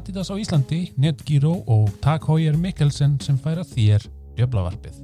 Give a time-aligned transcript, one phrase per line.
[0.00, 4.06] Adidas á Íslandi, Netgyro og Tag Heuer Mikkelsen sem færa þér
[4.38, 4.96] djöblavarpið.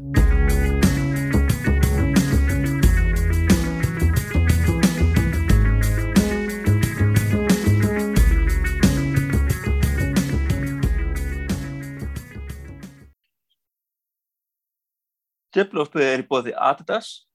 [15.53, 17.27] Djöflófsbyrðið er í bóði Adidas,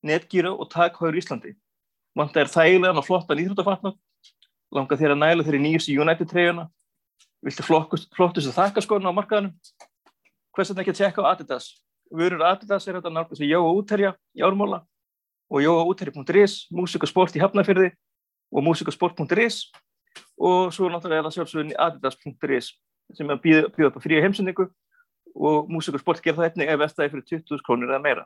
[0.00, 1.58] Netgyro og Tag Heuer Íslandi.
[2.16, 4.00] Vanta er þægilegan og flottan íþróttafatnað,
[4.72, 6.70] langar þér að næla þér í nýjustu United treyjuna,
[7.42, 9.54] viltu flottustu þakkaskona á markaðanum,
[10.54, 11.68] hvers vegna ekki að tjekka á Adidas.
[12.12, 14.82] Vörur Adidas er þetta nálgast við Jóa Úterja í Ármóla
[15.52, 17.90] og jóaúterja.is, músikasport í Hafnarfyrði
[18.52, 19.66] og músikasport.is
[20.40, 22.72] og svo náttúrulega er það sjálfsögðin Adidas.is
[23.12, 24.68] sem er að býða, býða upp á fríu heimsendingu
[25.32, 28.24] og músikasport ger það einnig ef vestæði fyrir 20.000 krónir eða meira.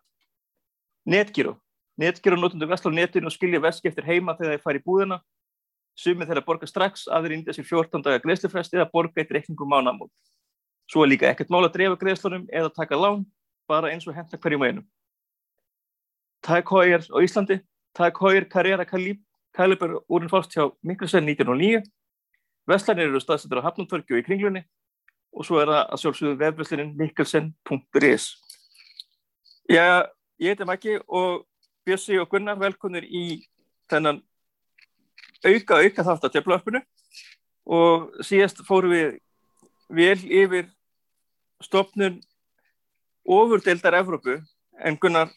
[1.06, 1.56] Netgyro.
[1.98, 5.20] Netgyro notundu vestla á netinu og skilja veski eftir heima þegar þeir fara í búðina.
[5.96, 10.12] Sumið þeirra borga strax, aðri índja sér 14 daga greiðslufresti eða borga eitt reikningum mánamót.
[10.90, 13.24] Svo er líka ekkert mál að drefa greiðslunum eða taka lán,
[13.66, 14.86] bara eins og henta hverjum einum.
[16.44, 17.60] Tag Heuer á Íslandi.
[17.96, 21.82] Tag Heuer Carrera Caliber úrin fást hjá Mikkelsen 1909.
[22.68, 24.62] Vestlanir eru staðsettur á Hafnumtörki og í kringlunni
[25.36, 28.26] og svo er það að sjálfsögðu vefveslinin mikkelsen.is
[29.70, 30.06] Já,
[30.40, 31.44] ég heiti Maggi og
[31.86, 33.42] Bjössi og Gunnar velkonir í
[33.90, 34.22] þennan
[35.44, 36.82] auka auka þátt að teflaöppinu
[37.66, 39.18] og síðast fórum við
[39.88, 40.70] vel yfir
[41.64, 42.20] stopnun
[43.26, 44.38] ofurdeildar Evrópu
[44.78, 45.30] en Gunnar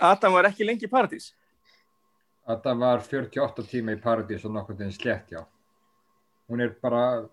[0.00, 1.32] Adam var ekki lengi í Paradís.
[2.48, 5.42] Adam var 48 tíma í Paradís og nokkur til slett, já.
[6.48, 7.26] Hún er bara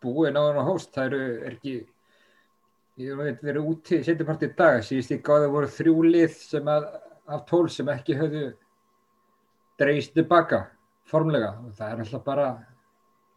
[0.00, 1.74] búin á hann á hóst, það eru er ekki
[2.96, 6.86] ég veit verið úti setjapartið í dag, síðust ég gáði voru þrjú lið sem að,
[7.26, 8.46] af tól sem ekki höfðu
[9.80, 10.66] dreist tilbaka
[11.10, 11.54] formlega.
[11.64, 12.46] Og það er alltaf bara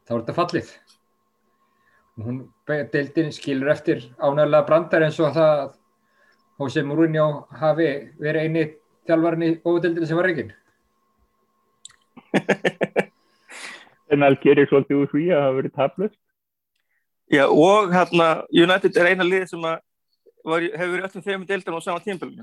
[0.07, 0.71] þá er þetta fallið.
[2.19, 5.75] Og hún deildin skilur eftir ánægulega brandar eins og það
[6.59, 7.87] Hosei Mourinho hafi
[8.19, 8.63] verið eini
[9.07, 10.49] þjálfarinn í ódeildinu sem var reygin
[14.11, 16.19] En allt gerir svolítið úr því að það hafa verið tablust
[17.29, 19.83] Já, og hérna, United er eina lið sem var,
[20.65, 22.41] hefur verið öllum þeim deildar á sama tímpilinu.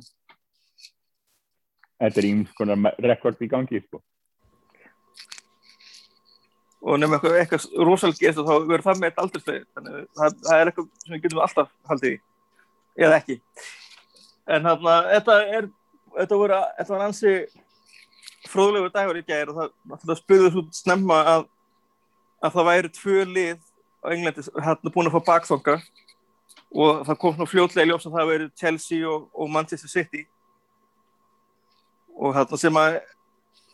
[1.96, 4.02] Þetta er íms konar rekord í gangi, sko.
[6.86, 9.58] Og nefnum eitthvað, eitthvað rosalega og þá verður það með þetta aldrei.
[9.74, 12.18] Þannig það, það er eitthvað sem við getum alltaf haldið í,
[13.06, 13.38] eða ekki.
[14.46, 15.70] En hérna, þetta er,
[16.20, 16.60] þetta voru,
[17.08, 17.32] ansi
[18.46, 19.72] fróðlegu dagur í gæri og það,
[20.04, 21.46] það spurði svo snemma að,
[22.44, 23.56] að það væri tvö lið
[24.04, 25.76] á Englandi hérna búin að fá bakþonga
[26.76, 30.26] og það kom svona fljótlega í ljós að það verið Chelsea og, og Manchester City
[32.16, 32.98] og hérna sem að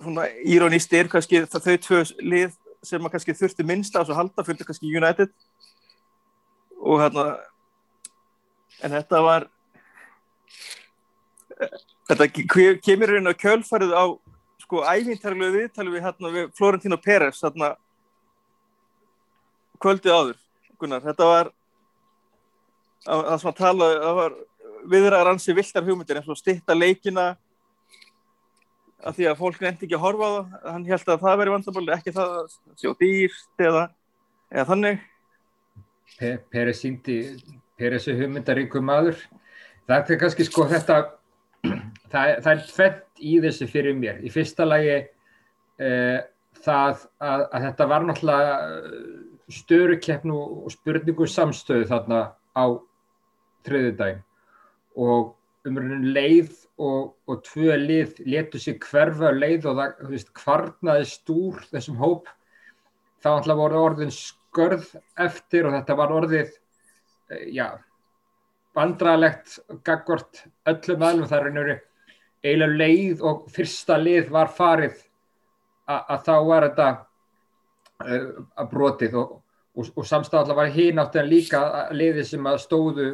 [0.02, 4.66] svona írónist er kannski þau tvö lið sem að kannski þurfti minnst að halda fyrir
[4.66, 5.30] kannski United.
[6.82, 7.26] Og hérna
[8.82, 9.46] en þetta var
[12.10, 12.28] þetta
[12.82, 14.04] kemur hérna kjölfarið á
[14.62, 17.74] sko æfintarlegu viðtalið við hérna við Florentino Pérez hérna
[19.82, 20.38] kvöldið áður
[20.82, 21.50] Gunnar, þetta var
[23.06, 24.36] það sem að tala það var
[24.92, 27.32] viðræðar ansi viltar hugmyndir eins og stitta leikina
[29.02, 30.52] af því að fólk nefndi ekki að horfa á það.
[30.72, 33.82] Hann held að það veri vandabóli, ekki það að sjá dýrt eða,
[34.52, 35.08] eða þannig.
[36.52, 37.18] Peri síndi
[37.80, 39.18] Peresi hugmyndaríku maður.
[39.88, 40.98] Það er kannski sko þetta
[42.12, 44.20] það, það er tvett í þessu fyrir mér.
[44.22, 46.18] Í fyrsta lagi eh,
[46.62, 48.56] það að, að þetta var náttúrulega
[49.52, 52.20] störukeppnu og spurningu samstöðu þarna
[52.54, 52.64] á
[53.66, 54.22] þriðudagin
[55.02, 55.34] og
[55.68, 61.62] umröndin leið og, og tvö lið letu sig hverfa leið og það veist, kvarnaði stúr
[61.70, 62.26] þessum hóp.
[63.22, 64.90] Þá alltaf voru orðin skörð
[65.20, 66.52] eftir og þetta var orðið
[67.54, 67.66] já
[68.76, 71.72] vandralegt gaggort öllum aðlum þar er
[72.42, 75.02] eiginlega leið og fyrsta lið var farið
[75.92, 76.88] að þá var þetta
[78.56, 79.34] að brotið og,
[79.76, 81.62] og, og samstafallar var hinn átt en líka
[81.94, 83.10] liði sem að stóðu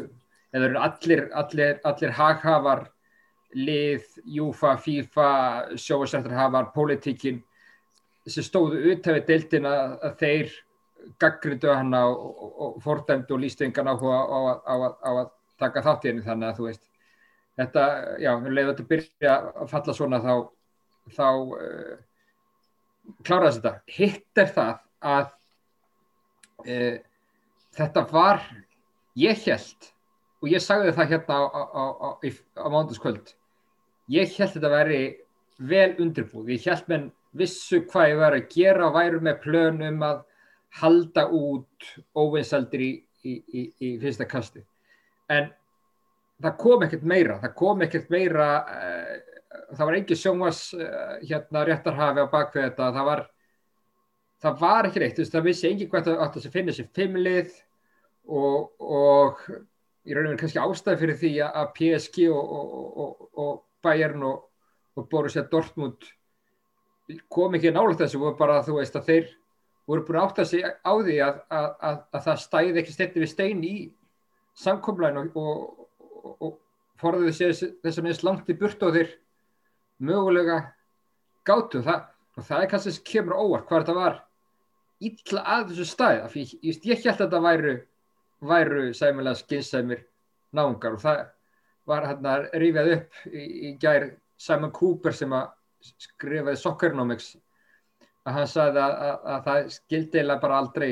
[0.54, 2.87] eða allir, allir, allir haghafar
[3.56, 5.28] lið, Júfa, FIFA
[5.80, 7.42] sjóasættarhafar, pólitíkin
[8.28, 9.74] sem stóðu uthefið deildina
[10.04, 10.52] að þeir
[11.22, 11.70] gaggrindu
[12.10, 13.40] og, og fordæmdu og
[13.88, 16.84] áhuga á, á, á, á að taka þátt í henni þannig að þú veist
[17.58, 17.84] þetta,
[18.20, 20.34] já, við leiðum þetta að byrja að falla svona þá
[21.16, 21.96] þá uh,
[23.24, 23.74] kláraðist þetta.
[23.96, 24.74] Hitt er það
[25.08, 25.28] að
[26.66, 26.76] e,
[27.78, 28.42] þetta var,
[29.18, 29.90] ég held,
[30.42, 33.32] og ég sagði það hérna á, á, á, á mándaskvöld,
[34.12, 35.02] ég held þetta að veri
[35.70, 36.52] vel undirbúð.
[36.55, 37.06] Ég held menn
[37.38, 40.25] vissu hvað ég var að gera og væru með plönum að,
[40.82, 42.90] halda út óvinsaldir í,
[43.25, 44.60] í, í, í fyrsta kasti.
[45.32, 45.49] En
[46.43, 47.38] það kom ekkert meira.
[47.40, 49.14] Það kom ekkert meira uh,
[49.72, 52.90] það var ekki sjónvas uh, hérna réttarhafi á bakvið þetta.
[52.99, 53.25] Það var
[54.44, 57.56] það var ekki reitt, það vissi engin hvað það átt að finna sér fimmlið
[58.28, 63.56] og, og í raun og veru kannski ástæði fyrir því að PSG og, og, og
[63.84, 66.06] Bayern og Borussia Dortmund
[67.32, 69.28] kom ekki nálega þessu og bara þú veist að þeir
[69.88, 73.22] voru búin að átta sig á því að, að, að, að það stæði ekki stetti
[73.22, 73.75] við stein í
[74.58, 76.56] samkomlæn og, og, og
[77.00, 79.14] forðuði sér þess að minnst langt í burt og þeir
[80.04, 80.58] mögulega
[81.48, 81.81] gátu.
[81.86, 82.02] Það,
[82.36, 84.19] og það er kannski sem kemur óvart hvað þetta var
[85.08, 87.74] illa að þessu stæð af ég, ég, ég held að þetta væru
[88.40, 90.04] væru sæmilega skynsæmir
[90.54, 91.24] náungar og það
[91.88, 95.50] var hérna rífið upp í, í gær Simon Cooper sem að
[96.05, 97.37] skrifaði Soccernomics
[98.29, 100.90] að hann sagði að, að, að það skildilega bara aldrei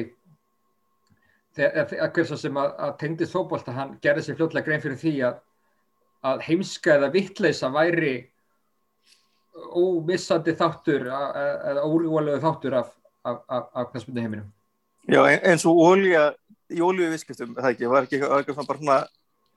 [1.56, 5.14] þegar hversa sem að, að tengdi þóbolt að hann gerði sér fljóðlega grein fyrir því
[5.26, 8.14] að heimska eða vittleisa væri
[9.76, 12.90] ómissandi þáttur eða órygvalegu þáttur af,
[13.25, 14.50] af, af, af knastmyndu heiminum.
[15.08, 16.28] Já eins og ólíja
[16.72, 18.99] í ólíu visskiptum, það ekki, var ekki eitthvað bara svona,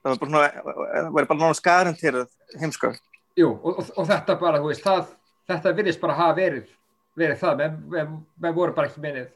[0.00, 2.92] það var bara svona, það var bara náttúrulega skaranterað heimska.
[3.38, 5.12] Jú og, og, og þetta bara, þú veist, það,
[5.50, 6.70] þetta virðist bara hafa verið
[7.18, 9.30] verið það, menn men, men voru bara ekki minnið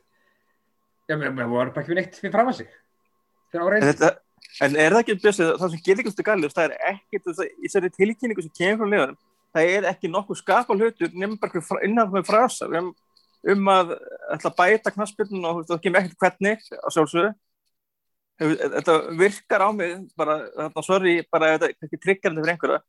[1.10, 2.72] menn men voru bara ekki minnið eitt fyrir fram að sig.
[3.54, 4.10] En, þetta,
[4.64, 7.92] en er það ekki bjössið, það sem getur ekki gæli það er ekkert, í þessari
[7.94, 9.16] tilkynningu sem kemur frá liðan,
[9.54, 12.90] það er ekki nokkuð skapal hlutur nefnum bara innan með frasa um,
[13.54, 13.94] um að
[14.34, 17.34] ætla að bæta knaspilnum og það kemur ekkert hvernig á sjálfsögðu
[18.40, 20.40] þetta virkar á mig bara,
[20.82, 22.80] sorry, bara þetta er ekki triggerandi fyrir einhverja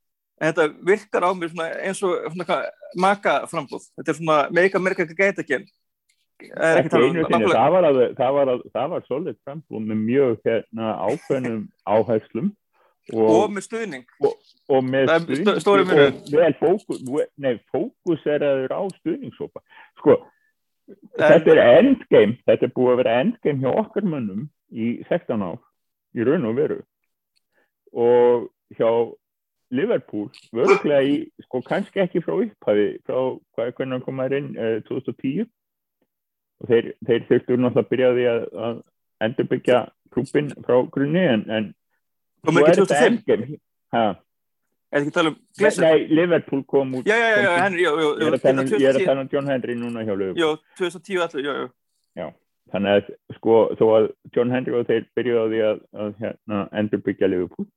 [0.42, 1.54] en þetta virkar á mér
[1.86, 2.38] eins og
[3.00, 8.36] makaframbúð þetta er svona meika merka gæta ekki ekki einu sinni, það var, að, það
[8.36, 12.50] var, að, það var solid frambúð með mjög hérna, ákveðnum áherslum
[13.14, 14.06] og, og með stuðning.
[14.20, 14.34] og,
[14.68, 15.14] og með
[15.62, 17.04] stuðning og vel fókus,
[17.38, 19.64] nei, fókus er að vera á stuðningssopa
[20.02, 20.18] sko,
[21.22, 25.62] þetta er endgame þetta er búið að vera endgame hjá okkar mönnum í 16 ár
[26.16, 26.80] í raun og veru.
[27.96, 28.90] Og hjá
[29.76, 31.16] Liverpool vöruglega í,
[31.46, 33.18] sko kannski ekki frá upphafi, frá
[33.56, 35.48] hvað er hvernig hann komaður inn uh, 2010
[36.62, 38.84] og þeir, þeir þurftur náttúrulega að byrja því að, að
[39.26, 39.80] endurbyggja
[40.14, 41.74] klubin frá grunni en, en
[42.62, 43.48] er þetta engin
[44.96, 45.84] Er það ekki að tala um Glesser?
[45.84, 49.32] Nei, Liverpool kom út Já, já, já, Henry, já, já Ég er að tala um
[49.34, 50.40] John Henry núna hjá Liverpool.
[50.40, 51.68] Já, 2010 allir, já, já.
[52.16, 52.28] Já,
[52.74, 56.62] þannig að sko þó að John Henry og þeir byrjuði á því að, að hérna,
[56.82, 57.68] endurbyggja Liverpool.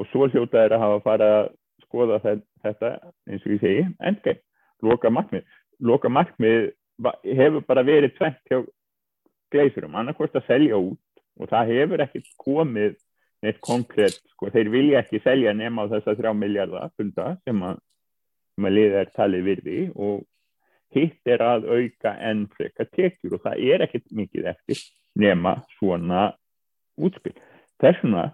[0.00, 1.50] Og svo hljóta er að hafa fara að
[1.84, 2.92] skoða þetta
[3.28, 4.38] eins og ég segi endgæm,
[4.82, 5.44] loka markmið
[5.82, 6.72] loka markmið
[7.26, 8.60] hefur bara verið tvent hjá
[9.52, 12.94] gleisurum annarkvæmst að selja út og það hefur ekki komið
[13.42, 17.80] neitt konkrétt, sko, þeir vilja ekki selja nema á þessa þrjá miljardar fylgda sem að,
[18.62, 20.22] að liða er talið virði og
[20.94, 24.80] hitt er að auka enn frekka tekjur og það er ekkert mikið eftir
[25.18, 26.30] nema svona
[26.96, 27.34] útspill.
[27.82, 28.30] Þessuna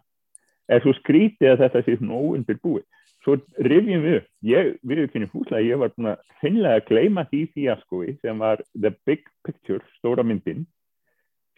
[0.68, 2.86] er svo skrítið að þetta sé svona óundir búið.
[3.24, 7.24] Svo rifjum við, ég, við erum kynni fúslega, ég var búin að finnilega að gleyma
[7.28, 10.66] því fíaskói sem var The Big Picture, stóra myndin,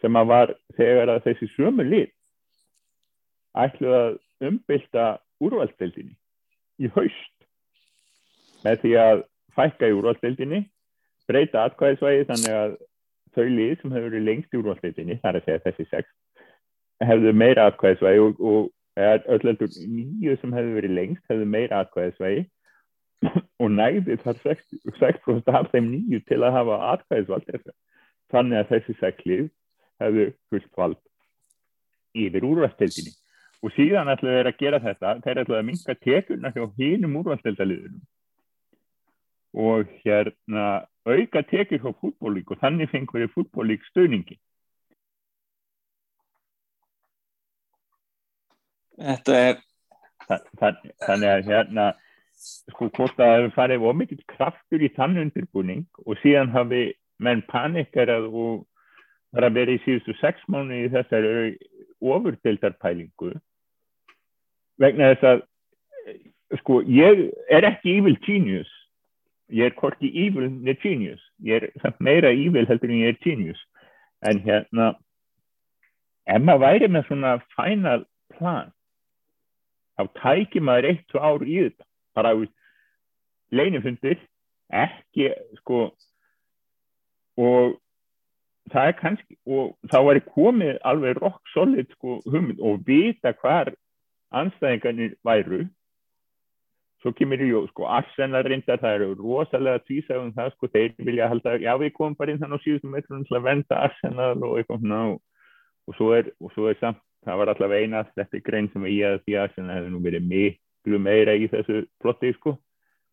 [0.01, 2.15] sem að var þegar að þessi sömu lit
[3.57, 4.11] ætluð að
[4.47, 5.05] umbylta
[5.43, 6.15] úrvalstildinni
[6.81, 7.47] í haust
[8.65, 9.23] með því að
[9.57, 10.61] fækka í úrvalstildinni,
[11.31, 12.77] breyta atkvæðisvægi þannig að
[13.31, 16.13] þau lið sem hefur verið lengst í úrvalstildinni, þar að segja þessi sex,
[17.01, 22.43] hefðu meira atkvæðisvægi og, og öll heldur nýju sem hefur verið lengst hefur meira atkvæðisvægi
[23.61, 27.71] og næði þar 6% af þeim nýju til að hafa atkvæðisvald
[28.33, 29.47] þannig að þessi seklið
[30.01, 31.01] hefur fullt vald
[32.17, 33.13] yfir úrvastildinni
[33.61, 38.01] og síðan ætlaðu þeir að gera þetta þeir ætlaðu að minka tekuna hjá hínum úrvastildaliðunum
[39.53, 44.39] og hérna auka tekið hjá fútbólík og þannig fengur þið fútbólík stöðningi
[49.01, 49.61] Þetta er
[50.31, 51.91] Þannig að hérna
[52.41, 56.83] sko hvort að það farið ómikið kraftur í þann undirbúning og síðan hafi
[57.21, 58.63] menn panikarað og
[59.31, 61.55] það að vera í síðustu sex mánu í þessari
[62.01, 63.33] ofurdeltarpælingu
[64.81, 65.43] vegna þess að
[66.61, 68.71] sko ég er ekki evil genius
[69.51, 71.21] ég er hvorki evil neð genius.
[71.43, 73.61] Ég er meira evil heldur en ég er genius.
[74.23, 74.93] En hérna
[76.29, 78.05] ef maður væri með svona final
[78.35, 78.71] plan.
[79.97, 81.87] Þá tækir maður eitt og ár í þetta.
[82.15, 82.49] Bara úr
[83.51, 84.19] leinifundir
[84.71, 85.89] ekki sko
[87.41, 87.77] og
[88.71, 93.73] það er kannski og þá væri komið alveg rock solid sko hugmynd og vita hvar
[94.31, 95.65] anstæðingarnir væru
[97.01, 101.55] svo kemur í sko Arsenal reyndar, það eru rosalega tvísægum það sko, þeir vilja halda
[101.61, 104.83] já við komum bara inn þannig á síðustum metrunum til að venda Arsenal og eitthvað
[104.83, 105.21] svona og,
[105.87, 109.07] og, svo er, og svo er samt, það var allavega einast þetta grein sem ég
[109.07, 112.55] að því Arsenal hefði nú verið miklu meira í þessu plotti sko.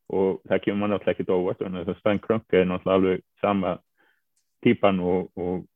[0.09, 3.25] Og það kemur mann alltaf ekkert óvart þannig að það Stein Krönke er náttúrulega alveg
[3.43, 3.75] sama
[4.65, 5.67] típan og, og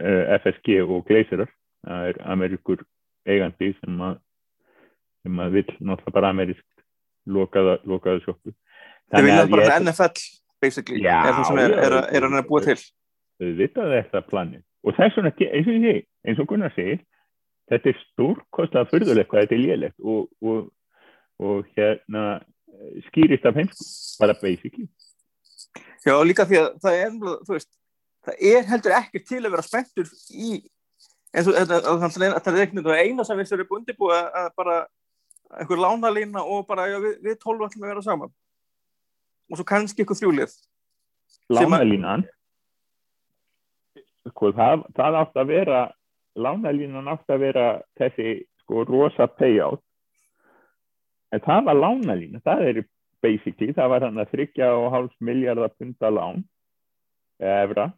[0.00, 1.50] uh, FSG og Glazerar
[1.84, 2.84] það er Amerikur
[3.28, 4.16] eigandi sem að
[5.26, 6.64] sem að vil náttúrulega bara amerisk
[7.26, 8.54] lokaða, lokaða sjoppu
[9.12, 10.22] Þið vilja að bara ég- NFL
[10.62, 14.00] basically, Já, er það sem er, er, að- er hann að búa til þau vitaði
[14.00, 16.96] þetta plani og þess vegna, eins og ég eins og Gunnar segi
[17.70, 20.68] þetta er stórkostlega fyrðulegt hvað þetta er lélegt og, og,
[21.42, 23.84] og hérna eh, skýrist af heimsku,
[24.22, 24.86] bara basically
[26.06, 27.70] Já, líka því að það er, þú veist,
[28.26, 30.50] það er heldur ekki til að vera spenntur í,
[31.34, 31.72] eins og að
[32.06, 34.76] þannig að það er ekkert það eina sem við þurfum búið að að bara
[35.54, 38.32] einhver lánalína og bara, já, við, við tólf ætlum að vera saman.
[39.50, 40.56] Og svo kannski eitthvað þrjúlið.
[41.54, 42.26] Lánalínan
[44.30, 45.80] sko, það, það átt að vera
[46.36, 47.66] lánalínan átt að vera
[47.98, 49.82] þessi sko rosa payout
[51.34, 52.82] en það var lánalína það er
[53.24, 56.44] basically, það var hann að þryggja og hálf miljardar punta lán
[57.42, 57.90] evra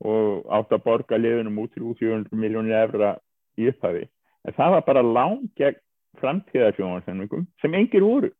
[0.00, 3.14] og átt að borga liðunum út 300 miljónir evra
[3.60, 4.06] í upphafi
[4.46, 5.80] en það var bara lán gegn
[6.18, 8.30] framtíðarsjónvarsenningum sem engir voru.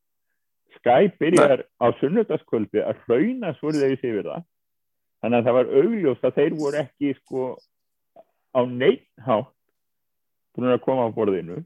[0.78, 4.44] Sky byrjar á sunnudagskvöldi að hrauna svolítið yfir það.
[5.20, 7.46] Þannig að það var augljóst að þeir voru ekki sko
[8.56, 9.54] á neitt hátt
[10.56, 11.58] búin að koma á borðinu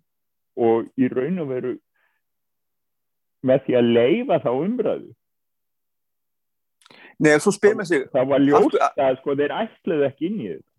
[0.60, 1.74] og í raun og veru
[3.44, 5.12] með því að leifa þá umræðu.
[7.22, 10.48] Nei, svo spyr mér sig, það var ljóst að sko þeir ætluðu ekki inn í
[10.50, 10.73] þetta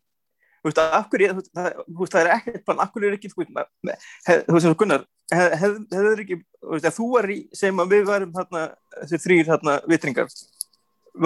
[0.65, 3.43] þú veist, af hverju, þú veist, það, er ekkert plan, af hverju er ekki, þú
[3.43, 4.05] veist,
[4.47, 7.93] þú veist, Gunnar, hefur hef, hef ekki, þú veist, að þú var í, sem að
[7.93, 8.63] við varum þarna,
[9.03, 10.31] þessi þrýr þarna vitringar,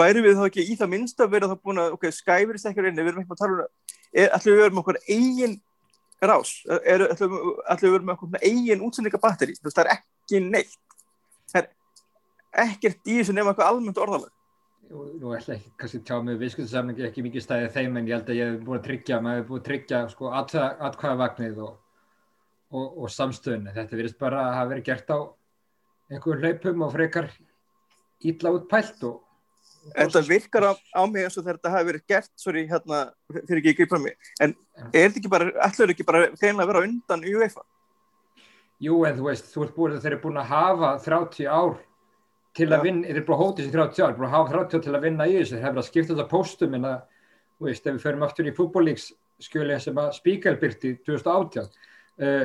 [0.01, 2.84] væri við þá ekki í það minnst að vera þá búin að, ok, Skyverist ekki
[2.84, 3.69] reyni, við erum ekki að tala um það,
[4.36, 5.55] ætlum við að vera með okkur eigin
[6.19, 10.75] rás, ætlum, við að vera með okkur eigin útsendingabatteri, þú veist, það er ekki neitt,
[11.53, 11.72] það er
[12.67, 13.38] ekkert í þessu
[14.03, 14.34] orðalag.
[14.89, 18.29] Nú, ætla ekki kannski að tjá mig viðskiptasamningi ekki mikið stæðið þeim en ég held
[18.34, 21.75] að ég hef búin að tryggja, maður hef búin að tryggja sko atkvæðavagnið og,
[22.74, 23.74] og, og samstöðinu.
[23.75, 25.19] Þetta virðist bara að hafa verið gert á
[26.10, 27.29] einhverjum hlaupum og frekar
[28.25, 29.25] ítla útpælt og
[29.89, 33.00] Þetta virkar á, á mig eins og þetta hafi verið gert, sorry, hérna,
[33.31, 34.53] fyrir ekki að gripa mig, en
[34.89, 37.63] er þetta ekki bara, ætlur ekki bara greinlega að vera undan UEFA?
[38.84, 41.77] Jú, en þú veist, þú ert búin að þeir eru búin að hafa 30 ár
[42.60, 44.94] til að vinna, eru búin að hóta þessi 30 ár, að hafa 30 ár til
[44.96, 47.96] að vinna í þessu, þeir hefur að skipta þetta póstum en að, þú veist, ef
[47.96, 49.06] við förum aftur í fútbólíks
[49.39, 51.70] skjöli sem að Spíkal byrti 2018,
[52.25, 52.44] uh,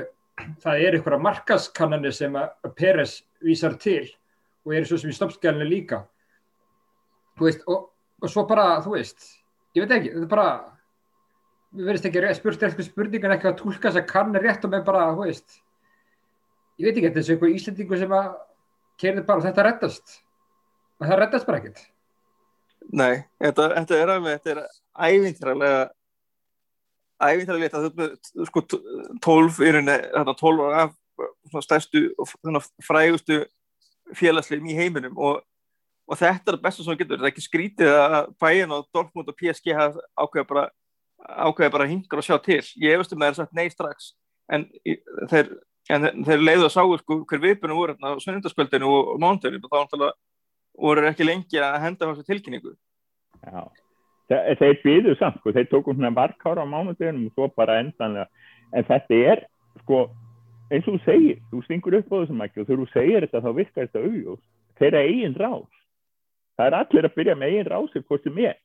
[0.63, 4.07] það er einhverja markaskannanir sem að Peres vísar til
[4.65, 6.05] og eru svo sem í stoppskjælinu líka,
[7.39, 7.91] þú veist, og,
[8.23, 9.29] og svo bara, þú veist,
[9.77, 10.49] ég veit ekki, þetta er bara,
[11.75, 14.87] við verðist ekki spurt eitthvað spurningan ekki að tólka þess að kannir rétt og með
[14.87, 15.61] bara, þú veist,
[16.79, 18.35] ég veit ekki, þetta er svo einhver íslendingu sem að
[19.01, 20.17] kerði bara þetta reddast.
[21.01, 21.85] Og það reddast bara ekkert.
[22.93, 24.61] Nei, þetta, þetta er alveg, þetta er
[27.79, 28.15] að þú ert með,
[28.51, 28.63] sko,
[29.25, 30.95] 12 í rauninni, þetta 12 ára af
[31.49, 32.31] svona stærstu og
[32.85, 33.41] frægustu
[34.19, 35.43] félagslegum í heiminum og,
[36.11, 39.31] og þetta er það besta sem getur, þetta er ekki skrítið að bæin og Dortmund
[39.31, 40.65] og PSG ákveða bara,
[41.47, 42.61] ákveða bara hingar og sjá til.
[42.83, 44.11] Ég efast um að það er sagt nei strax,
[44.53, 44.67] en
[45.31, 45.55] þeir,
[45.91, 49.71] en þeir leiðu að sáu sko hver viðbunum voru á sunnundaskvöldinu og, og mándaginu og
[49.71, 50.13] þá náttúrulega
[50.85, 52.73] voru ekki lengi að henda þessu tilkynningu.
[53.45, 53.65] Já.
[54.31, 58.27] Þe- Þeir byðu samt, sko, þeir tóku svona varkára á mánudeginum og svo bara endanlega.
[58.73, 59.45] En þetta er,
[59.85, 59.99] sko,
[60.73, 63.43] eins og þú segir, þú stingur upp á þessum ekki og þegar þú segir þetta
[63.45, 64.43] þá virkar þetta auðjós.
[64.81, 65.81] Þeirra eigin rás.
[66.57, 68.57] Það er allir að byrja með eigin rásir hvort sem er.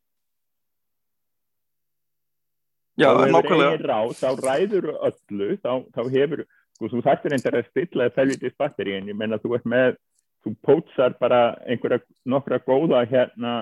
[2.99, 3.69] Já, þá hefur nákvæmlega.
[3.75, 6.41] eigin rás, þá ræður öllu, þá, þá hefur,
[6.79, 9.98] sko, þú þarftir reyndar að stilla felvitis batteri en ég menna þú ert með,
[10.45, 12.00] þú pótsar bara einhverja
[12.31, 13.53] nokkra góða hérna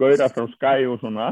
[0.00, 1.30] gauðra frá Sky og svona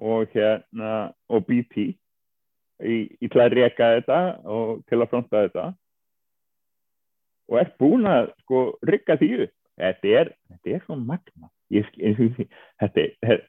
[0.00, 5.68] og hérna og BP í, í til að reka þetta og til að fronta þetta.
[7.50, 9.56] Og ert búin að sko rikka því upp.
[9.80, 12.46] Þetta er, þetta er svo magna ég, og ég sé,
[12.82, 13.44] þetta er,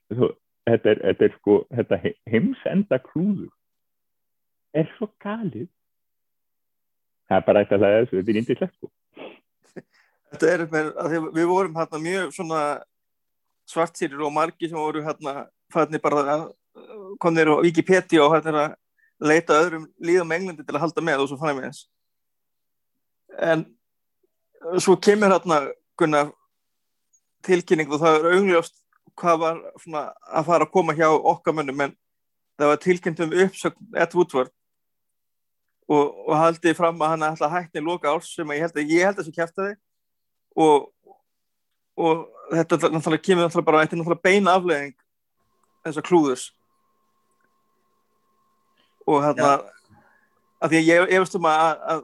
[0.68, 3.50] þetta, er, þetta er sko þetta he- heimsenda klúður
[4.78, 5.68] er svo galið
[7.32, 8.92] það er bara eitthvað að þessu, þetta er indislegt sko.
[10.32, 10.90] Þetta er með,
[11.36, 12.62] við vorum hérna mjög svona
[13.72, 16.46] svartsýrir og margi sem voru hérna fannir bara að
[17.24, 18.78] konir á Wikipedia og hérna að
[19.22, 21.82] leita öðrum líðum englandi til að halda með og svo fann ég með þess
[23.52, 23.66] en
[24.82, 25.60] svo kemur hérna
[26.00, 26.32] Gunnar
[27.46, 28.80] tilkynning og það er augljóst
[29.20, 31.94] hvað var svona, að fara að koma hjá okkar mönnum en
[32.60, 34.52] það var tilkynnt um uppsögn Ed Woodward
[35.92, 38.94] og, og haldið fram að hann ætla að hætni loka árs sem ég held að
[38.94, 39.70] ég held að þessu kæfti
[40.66, 40.88] og,
[42.00, 44.96] og þetta náttúrulega kemur náttúrulega bara þetta er náttúrulega beina aflegging
[45.86, 46.48] þessar klúðurs.
[49.10, 49.52] Og hérna
[50.62, 52.04] að því að ég efast um að, að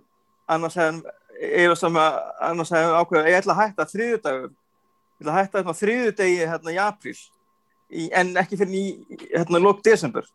[0.56, 1.01] annars hefðum
[1.38, 5.77] efast um að annars hefðum ákveða ég ætla að hætta þriðudagur ég ætla að hætta
[5.82, 8.86] þriðudegi hérna í april í, en ekki fyrir í
[9.29, 10.25] hérna lók desember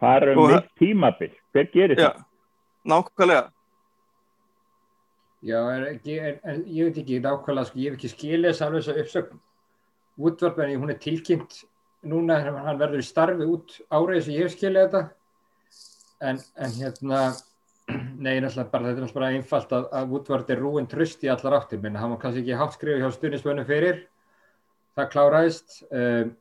[0.00, 1.34] fara um mitt tímabil.
[1.54, 2.24] Hver gerir já, það?
[2.92, 3.44] nákvæmlega.
[5.44, 8.66] Já, er ekki, er, er, ég veit ekki nákvæmlega, sko, ég hef ekki skilið þess
[8.66, 9.34] alveg þess að
[10.14, 11.64] Woodward, en hún er tilkynnt
[12.06, 15.02] núna, hann verður í starfi út árið sem ég hef skilið þetta.
[16.24, 17.20] En, en hérna
[18.24, 21.30] nei, náttúrulega bara þetta er náttúrulega bara einfalt að, að Woodward er rúin tröst í
[21.32, 21.98] allar áttir menn.
[22.00, 24.00] Hann var kannski ekki hátt skrifið hjá stuðnismönnum fyrir.
[24.94, 26.34] Það kláraðist um,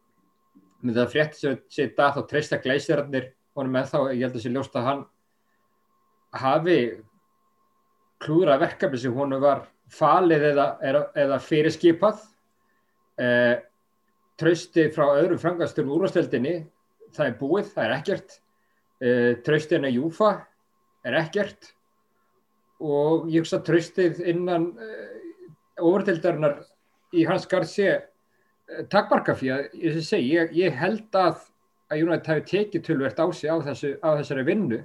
[0.83, 4.43] með það frétt sem sé það þá treysta gleisirarnir honum með þá, ég held að
[4.45, 5.03] sé ljóst að hann
[6.43, 6.77] hafi
[8.23, 12.23] klúðra verkefni sem hún var falið eða, eða, fyrirskipað.
[13.21, 13.57] Eh,
[14.39, 16.55] trösti frá öðrum frangastum úrvasteldinni
[17.13, 18.35] það er búið, það er ekkert.
[19.03, 20.31] Eh, tröstin að Júfa
[21.05, 21.71] er ekkert.
[22.83, 25.47] Og ég hugsa að tröstið innan eh,
[25.83, 26.63] overdeldarinnar
[27.13, 29.67] í hans garð sé eh, takmarka fyrir
[30.01, 31.43] að ég, ég held að
[31.93, 34.81] að United hafi tekið tölvert á sig á, þessu, á þessari vinnu.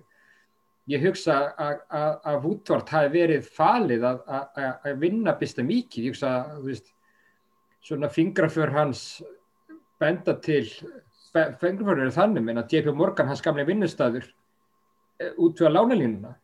[0.89, 6.81] Ég hugsa að- Woodward hafi verið falið að, vinna bista mikið, ég hugsa að
[7.85, 9.23] svona fingraför hans
[10.01, 10.65] benda til
[11.61, 14.27] fingraför eru þannig, menn að JP Morgan hans gamlega vinnustæður
[15.37, 16.35] út við að lánalínuna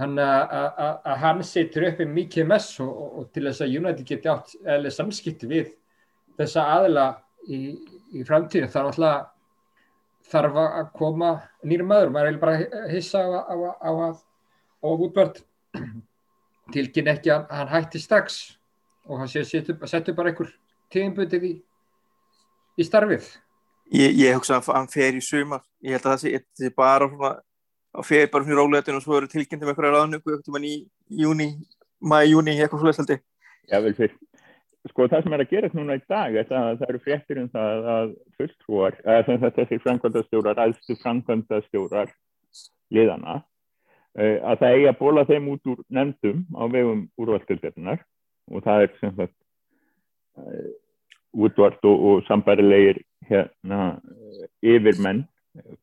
[0.00, 4.06] hann að, að, hann setur upp mikið mess og, og, og til þess að United
[4.08, 5.74] geti átt eða samskipti við
[6.38, 7.06] þessa aðila
[7.48, 7.58] í,
[8.16, 9.28] í framtíðin þarf alltaf
[10.30, 11.30] þarf að koma
[11.66, 14.20] nýri maður, maður er bara að hissa á, á, á að
[14.80, 15.42] og Woodward
[16.74, 18.40] tilkynna ekki að hann hætti strax
[19.08, 20.52] og hann sé að setja upp, setja upp bara einhver
[20.94, 21.52] tíðinbundið í,
[22.80, 23.26] í starfið.
[23.92, 26.74] ég, ég hugsa að hann fer í sumar ég held að það sé, þetta sé
[26.76, 27.10] bara
[27.90, 30.76] að fer bara í róleitinu og svo eru tilkynntum eitthvað mann í
[31.10, 31.52] júni
[32.00, 33.26] maður júni, eitthvað ég
[33.70, 34.16] Já, vel fyrst.
[34.88, 37.38] Sko það sem er að gerast núna í dag er það að það eru fréttir
[37.42, 38.94] um það að fulltrúar,
[39.26, 42.14] sem þetta þessi framkvæmdastjórar, aðstu framkvæmdastjórar
[42.96, 43.34] liðana,
[44.16, 48.00] eh, að það eigi að bóla þeim út úr nefndum á vegum úrvalstildefinnar
[48.50, 49.36] og það er sem sagt
[50.40, 50.70] eh,
[51.36, 54.00] útvart og, og sambærilegir hérna
[54.64, 55.26] yfirmenn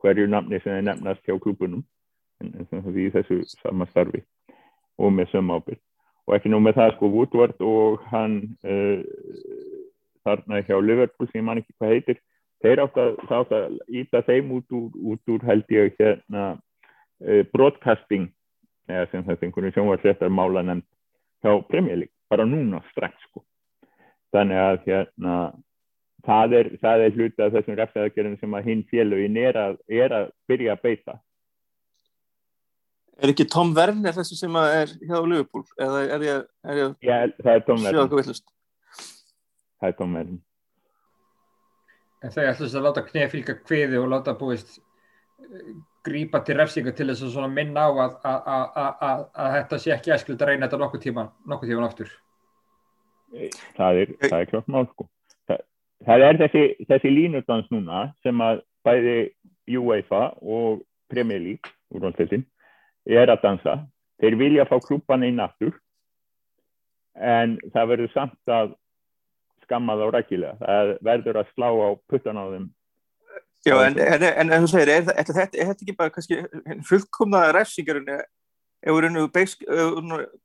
[0.02, 1.86] hverju nafni sem þeir nefnast hjá klúbunum
[2.42, 4.24] en, en sem sagt í þessu sama starfi
[4.98, 5.82] og með söm ábyrg
[6.28, 9.04] og ekki nú með það sko Woodward og hann uh,
[10.28, 12.22] þarna hjá Liverpool sem man ekki hvað heitir
[12.64, 17.44] þeir átt að, átt að íta þeim út úr, út úr held ég hérna uh,
[17.54, 18.28] broadcasting
[18.88, 20.88] eða sem þetta einhvern sjónvarsréttar mála nefnd
[21.44, 23.44] hjá Premier League, bara núna strax sko.
[24.34, 25.36] Þannig að hérna
[26.26, 30.16] það er, það er hluti af þessum refsaðagerðin sem að hinn félögin er að, er
[30.16, 31.18] að byrja að beita
[33.22, 37.16] er ekki Tom Werner þessi sem er hjá Liverpool eða er ég, er ég Já,
[37.42, 38.46] það er Tom villust
[39.78, 40.44] það er Tom Verðin
[42.26, 45.76] En ætla þess að láta knefylga kviði og láta búist eh,
[46.08, 49.80] grípa til refsinga til þess að minna á að, að, að, að, að, að þetta
[49.84, 52.12] sé ekki æskild að reyna þetta nokkuð tíman, nokkuð tíman aftur.
[53.78, 55.08] það er, það er klart mál sko.
[55.50, 55.64] það,
[56.10, 59.18] það er þessi, þessi línudans núna sem að bæði
[59.78, 62.48] UEFA og Premier League úrvalstildin
[63.08, 63.78] er að dansa.
[64.22, 65.76] Þeir vilja fá klúpan inn aftur
[67.18, 68.74] en það verður samt að
[69.66, 70.58] skamma þá rækilega.
[70.62, 72.68] Það verður að slá á puttan á þeim.
[73.66, 76.38] Já, en, en, en, en þú segir, er, er, þetta, er þetta ekki bara kannski
[76.88, 79.32] fullkomna refsingarinn ef við erum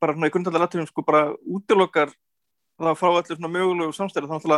[0.01, 2.11] bara svona í grundalega sko bara útilokkar
[2.81, 4.57] það frá allir svona mögulegu samstæði þannig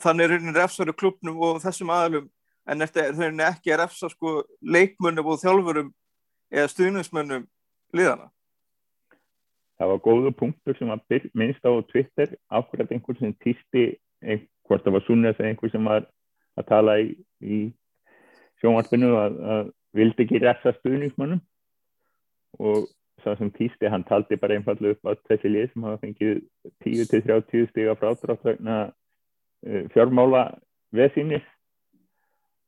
[0.00, 2.28] að er rauninni refsari klubnum og þessum aðalum
[2.66, 5.92] en þetta er rauninni ekki að refsa sko leikmönnum og þjálfurum
[6.50, 7.48] eða stuðnismönnum
[7.96, 8.30] liðana.
[9.80, 13.84] Það var góðu punktur sem byr- minnst á Twitter ákveðat einhver sem týsti
[14.68, 16.06] hvort það var Sunnes eða einhver sem var
[16.60, 17.58] að tala í, í
[18.60, 21.40] sjónvarpinu að, að vildi ekki refsa stuðningsmönnum
[22.60, 22.90] og
[23.24, 26.42] það sem týsti hann taldi bara einfallega upp að þessi lið sem hafa fengið
[26.84, 30.44] 10-30 stiga frádrátt vegna uh, fjármála
[30.96, 31.46] veðsýnis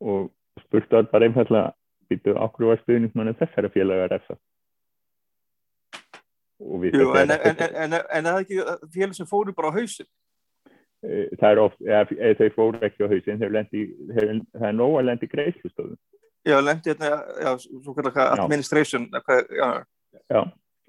[0.02, 0.30] og
[0.64, 1.72] spurt var bara einfallega
[2.12, 4.40] býtu okkur var stuðnismann þessara félaga að refsa
[6.62, 8.58] Jú, en, en, en, en, en er það ekki
[8.94, 10.06] félag sem fóru bara á hausin
[11.02, 13.80] Eh, það er oft, eða, eða þau fóru ekki á hausinn, þeir lendi,
[14.14, 15.96] þeir, það er nóg að lendi greiðslustöðum.
[16.46, 17.08] Já, lendi hérna,
[18.14, 19.66] það administration, eitthvað, já,
[20.30, 20.40] Já,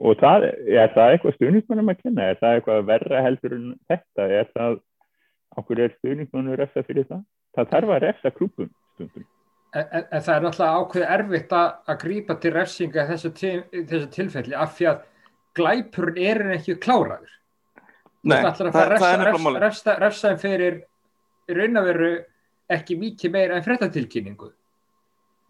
[0.04, 2.30] og það, er það eitthvað stuðnismannum að kenna?
[2.30, 4.28] Er það eitthvað verra heldur en þetta?
[4.38, 4.78] Er það,
[5.62, 7.26] okkur er stuðnismannum refsa fyrir það?
[7.58, 9.28] Það þarf að refsa klúpum stundum.
[9.74, 13.54] En, en, það er náttúrulega ákveð erfitt að, að grípa til refsinga í þessu, til,
[13.74, 15.00] þessu tilfelli af því að
[15.58, 17.32] glæpurinn er en ekki kláraður.
[18.22, 20.78] nei, það, það, það, það, refsa, er nefnilega refsa, máli refsa, refsa þeim fyrir
[21.50, 22.12] í raun að veru
[22.74, 24.52] ekki mikið meira en frettatilkynningu.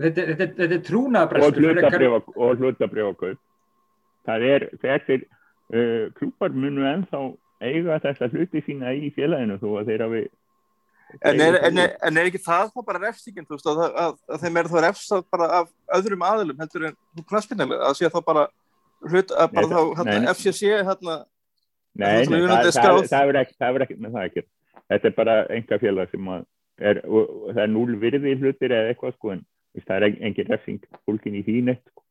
[0.02, 3.42] Þetta, þetta, þetta er hlutabrifa, og hlutabrifa kaup.
[4.24, 7.22] Það er, þessir uh, klúpar munu ennþá
[7.64, 10.24] eiga þessa hluti sína í félaginu þó að þeir hafi
[11.22, 14.16] en er, en, er, en er ekki það þá bara refsingin, þú veist, að, að,
[14.30, 16.98] að, þeim er þá refsað bara af öðrum aðilum heldur en
[17.30, 18.48] knaspinnilega, að sé þá bara
[19.04, 20.34] hlut, að bara Nei, þá, hérna, nei.
[20.34, 21.20] FCC, hérna
[21.94, 24.44] Nei, Það nei er það, það, það, er ekki, það er ekki með það ekki.
[24.90, 26.46] Þetta er bara enga félag sem að
[26.90, 30.06] er, og, og það er núl virði hlutir eða eitthvað sko en veist, það er
[30.08, 31.84] en- engin refsing fólkin í því neitt.
[31.86, 32.02] Sko.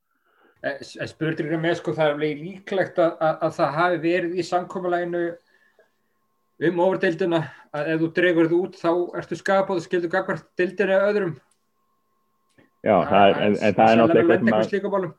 [1.11, 5.25] Spurningur með sko það er líklegt að, að, að það hafi verið í samkomulæginu
[6.69, 7.41] um overdeildina
[7.73, 11.35] að ef þú dregur þú út þá ertu skapað og skildur gagvart deildina eða öðrum.
[12.83, 15.15] Já, það er, en, en það er náttúrulega eitthvað sem, að, slíkumálum.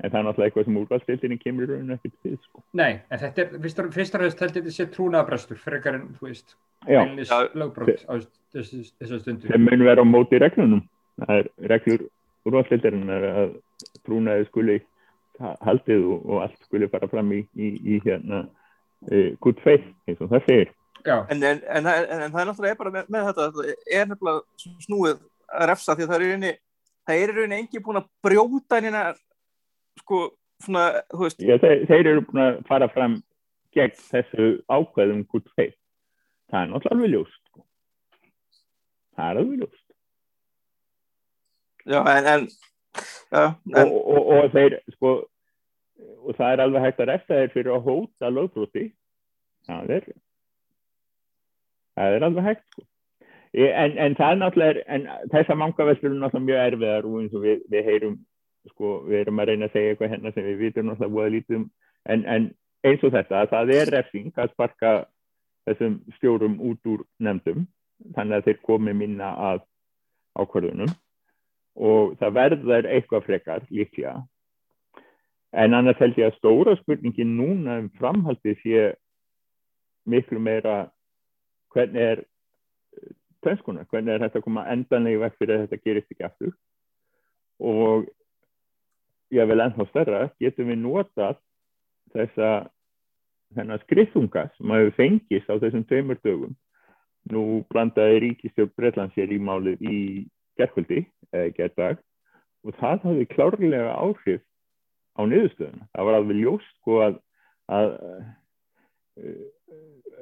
[0.00, 2.62] en það er náttúrulega eitthvað sem úrvalstildinni kemur í rauninu ekkert til sko.
[2.80, 6.28] Nei, en þetta er fyrst og fremst held ég þetta sé trúnaðabrestur frekar en, þú
[6.28, 6.56] veist,
[6.88, 7.02] Já.
[7.54, 8.14] lögbrótt á
[8.54, 9.50] þessu, þessu stundu.
[9.50, 10.82] sem mun vera á móti reglunum.
[11.20, 12.06] Það er reglur
[12.48, 13.52] úrvalstildinni er að
[14.06, 14.78] trúnaði skuli
[15.40, 18.50] ha- haldið og, og allt skuli fara fram í, í, í hérna uh,
[19.40, 20.72] good faith eins og það segir.
[21.06, 24.10] Já, en, en, en, en, en það er náttúrulega bara með, með þetta, þetta er
[24.10, 25.14] nefnilega snúið
[25.50, 26.52] að refsa því að það er í rauninni
[27.08, 29.04] það er í rauninni engi búin að brjóta hérna
[30.02, 30.18] sko,
[30.62, 30.84] svona,
[31.14, 33.16] þú veist Já, þeir, þeir eru búin að fara fram
[33.76, 35.76] gegn þessu ákveðum good faith.
[36.50, 37.40] Það er náttúrulega alveg ljóst.
[37.48, 37.64] sko.
[39.16, 39.86] Það er alveg ljóst.
[41.86, 42.48] já, en, en,
[43.30, 45.14] já, Og, en og, og þeir, sko,
[46.20, 48.86] og það er alveg hægt að refta þeir fyrir að hóta lögbróti.
[49.68, 50.08] Það er,
[51.98, 52.86] það er alveg hægt, sko.
[53.50, 57.42] En, en það er náttúrulega, en þessar mangaveldur eru náttúrulega mjög erfiðar og eins og
[57.42, 58.18] við, við heyrum,
[58.70, 61.56] sko, við erum að reyna að segja eitthvað hérna sem við vitum náttúrulega voða lítið
[61.58, 61.64] um,
[62.14, 62.46] en, en
[62.86, 64.92] eins og þetta, að það er refsing að sparka
[65.66, 67.66] þessum stjórum út úr nefndum,
[68.14, 69.64] þannig að þeir komi minna að
[70.38, 70.94] ákvörðunum
[71.80, 74.14] og það verður eitthvað frekar líklega.
[75.52, 78.82] En annars held ég að stóra spurningin núna um framhaldið sé
[80.06, 80.84] miklu meira
[81.74, 82.22] hvernig er
[83.42, 86.52] tönskuna, hvernig er þetta að koma endanlega vekk fyrir að þetta gerist ekki aftur?
[87.60, 88.06] Og
[89.34, 91.40] ég vil ennþá stærra, getum við notað
[92.14, 92.50] þessa
[93.56, 96.54] þennan skriðunga sem hafi fengist á þessum tveimur dögum?
[97.30, 99.98] Nú blandaði ríkistjórn Breitland sér í málið í
[100.60, 101.02] gerkvöldi
[101.34, 101.98] eða gerðdag
[102.66, 104.44] og það hafði klárlega áhrif
[105.16, 105.88] á niðurstöðuna.
[105.94, 107.16] Það var alveg ljóst sko að,
[107.70, 109.40] að uh,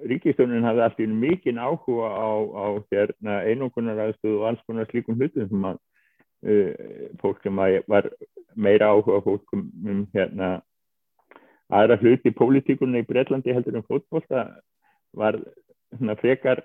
[0.08, 4.88] ríkistjórnin hafði allt í einu mikinn áhuga á, á hérna, einungunar aðstöðu og alls konar
[4.90, 5.82] slíkum hlutum sem að
[6.48, 6.72] uh,
[7.22, 8.10] fólk sem að var
[8.54, 10.58] meira áhuga fólk um, hérna
[11.68, 14.46] aðra hluti pólitíkunni í Breitlandi heldur um fótbolta
[15.16, 15.36] var
[15.96, 16.62] svona frekar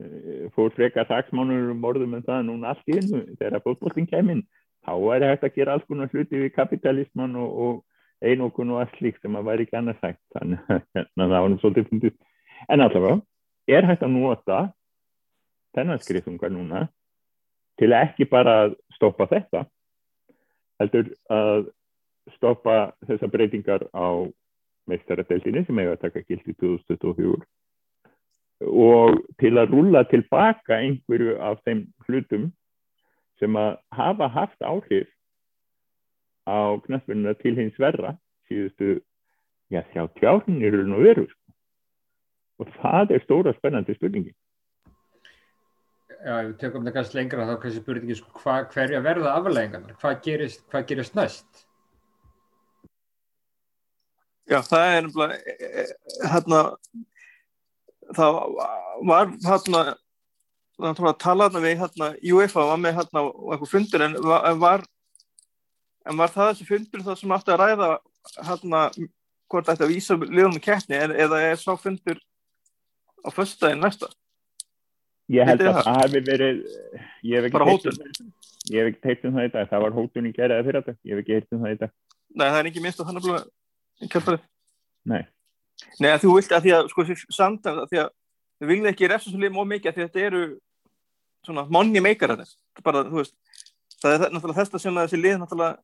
[0.00, 4.40] eh, fór frekar saksmánur um orðum en það núna allt í einu þegar fótboltin kemur
[4.86, 8.96] þá er hægt að gera alls konar hluti við kapitalisman og, og einokun og allt
[8.98, 12.16] slíkt sem að væri ekki annars hægt þannig að hérna, það var nú svolítið fundið
[12.68, 13.20] en allavega
[13.76, 14.60] er hægt að nota
[15.76, 16.86] þennan skriðungar núna
[17.80, 18.56] til að ekki bara
[18.96, 19.64] stoppa þetta
[20.80, 21.70] heldur að
[22.36, 22.76] stoppa
[23.08, 24.28] þessar breytingar á
[24.90, 27.40] meistaradeildinni sem eiga að taka gildi 2024
[28.60, 32.50] og til að rúlla tilbaka einhverju af þeim hlutum
[33.40, 35.08] sem að hafa haft áhrif
[36.48, 38.16] á knaspununa til hins verra
[38.50, 39.00] síðustu,
[39.70, 41.54] já, 30 árin eru nú veru sko.
[42.60, 44.34] og það er stóra spennandi spurningi
[46.20, 49.96] Já, ef við tökum það kannski lengra þá kannski spurningi sko, hva, hverja verða afleggingarnar?
[50.02, 51.62] Hvað gerist, hvað gerist næst?
[54.50, 55.06] Já, það er
[56.28, 56.60] hérna
[58.18, 58.38] það
[59.08, 59.82] var hérna
[60.80, 64.16] það var að tala hérna við hérna UEFA var með hérna eitthvað fundur en
[64.60, 64.84] var,
[66.08, 67.90] en var það þessi fundur það sem átti að ræða
[68.48, 68.82] hérna
[69.50, 72.20] hvort þetta vísa liðunum keppni eða er sá fundur
[73.26, 74.10] á föstudaginn næsta?
[75.30, 75.90] Ég held að það?
[76.00, 76.62] hefði verið,
[77.22, 78.30] ég hef ekki heyrt um það.
[78.70, 80.94] Ég hef ekki heyrt um það í dag, það var hótun í geraði fyrir þetta,
[81.06, 81.92] ég hef ekki heyrt um það í dag.
[82.30, 83.44] Nei, það er ekki minnst að þannig að
[84.00, 84.48] í kjálfarið.
[85.10, 85.22] Nei.
[86.00, 88.10] Nei, að þú vilt að því að, sko, samt að því að
[88.60, 90.42] við viljum ekki refsa svo liðum of mikið að því að þetta eru
[91.46, 92.48] svona money maker þetta.
[92.84, 93.34] Bara, þú veist,
[94.02, 95.78] það er náttúrulega þess að sem að þessi lið náttúrulega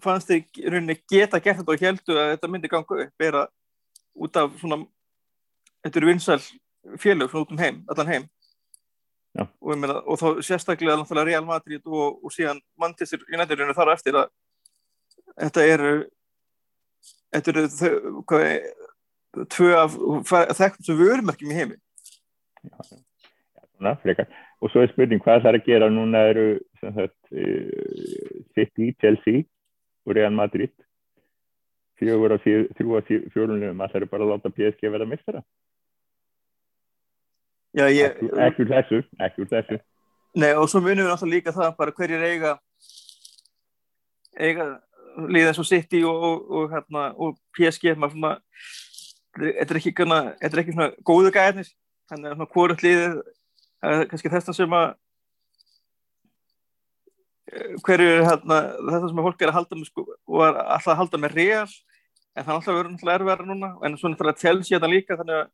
[0.00, 3.42] fannst í rauninni geta gert þetta og heldu að þetta myndi ganga upp vera
[4.16, 4.78] út af svona
[5.84, 6.38] þetta eru vinsæl
[7.00, 8.24] félög svona út um heim, allan heim
[9.36, 9.44] Já.
[9.60, 13.92] og, meina, og þá sérstaklega náttúrulega Real Madrid og, og síðan Manchester United rauninni þar
[13.92, 14.32] eftir að
[15.44, 15.92] þetta eru
[17.36, 17.92] þetta eru þau,
[18.32, 19.94] hvað, er- tvö af
[20.58, 21.76] þekktum sem vörumerkjum í heimi
[23.76, 24.26] Svona, frekar.
[24.60, 26.46] Og svo er spurning hvað það er að gera núna eru
[26.80, 29.44] sagt, uh, City, Chelsea
[30.06, 30.72] og Real Madrid.
[32.00, 32.44] Þrjú og
[33.32, 35.42] fjórunum, það er bara að láta PSG verða mistara.
[37.76, 39.76] Já, ég, Ekki, úr þessu, ekki úr þessu.
[40.40, 42.54] Nei, og svo munum við náttúrulega líka það bara hverjir eiga
[44.38, 44.66] eiga
[45.18, 47.92] liðið eins og City og, og, og, hérna, og PSG
[49.36, 51.70] þetta er ekki, gana, er ekki svona góðu gæðnir
[52.10, 52.84] þannig að svona hvort
[53.80, 54.88] liðið er kannski þess sem að
[57.52, 60.60] eh, hverju er hérna þetta sem að fólk er að halda með sko, og er
[60.60, 61.68] alltaf að halda með real
[62.36, 65.40] en það er alltaf verið erfæra núna en svona fyrir að Chelsea þetta líka þannig
[65.40, 65.46] að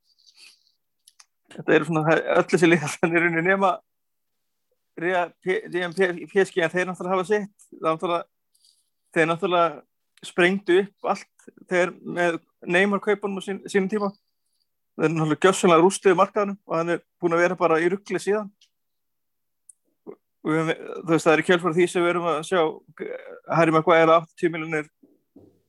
[1.56, 3.76] þetta eru svona öll þessi lið þannig er unni nema
[6.32, 7.46] PSG en þeir náttúrulega hafa það
[7.84, 8.24] náttúrulega,
[9.12, 9.82] þeir náttúrulega
[10.24, 14.10] sprengdu upp allt þeir með Neymar kaupunum á sín, sínum tíma
[14.96, 18.50] þeir náttúrulega gjössanlega rústuðu markaðanum og hann er búin að vera bara í ruggli síðan
[20.46, 20.70] við,
[21.08, 22.60] veist það er í kjölfara því sem við erum að sjá
[23.58, 24.88] Harry Maguire 80 miljonir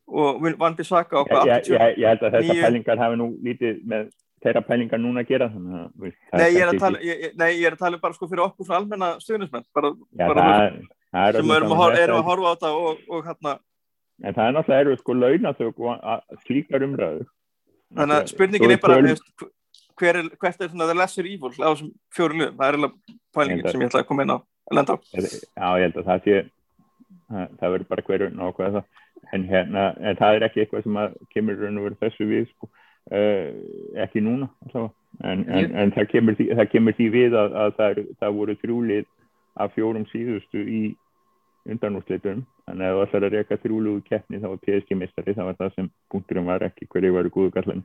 [0.07, 4.09] og Van Bissaka Ég, ég, ég, ég held að þessar pælingar hafi nú lítið með
[4.45, 7.01] þeirra pælingar núna að gera þannig að það Nei, ég er að tala,
[7.41, 10.45] nei, ég er að tala bara sko fyrir okkur svona almenna stuðnismenn bara, Já, bara
[10.47, 10.77] það,
[11.17, 13.57] það er sem erum að, erum að horfa á þetta og, og hérna
[14.17, 15.13] En það er náttúrulega eru sko
[15.93, 17.27] að- slíkar umræður.
[17.95, 19.15] Þannig að spurningin er bara
[19.97, 23.15] hver er, hvert er svona the lesser evil á þessum fjóru liðum, það er eiginlega
[23.33, 24.97] pælingin sem ég ætla að koma inn á að lenda á.
[25.17, 26.41] Já, ég held að það sé,
[27.31, 29.03] það, það verður bara hverju nákvæða það.
[29.33, 32.27] En hérna, en það er ekki eitthvað sem að kemur í raun og veru þessu
[32.29, 32.69] við, sko.
[33.07, 33.47] Uh,
[34.03, 34.49] ekki núna.
[34.75, 34.91] En,
[35.23, 38.37] en, Ég- en það, kemur því, það kemur því við að, að það, er, það
[38.37, 39.05] voru þrjúlið
[39.57, 40.81] af fjórum síðustu í
[41.73, 42.43] undanúrslitum.
[42.67, 45.59] Þannig að ef það ætlar að reyka þrjúlugu keppni þá var PSG mistari, það var
[45.61, 47.83] það sem punkturum var ekki hverju varu góðu nei.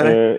[0.00, 0.38] Uh,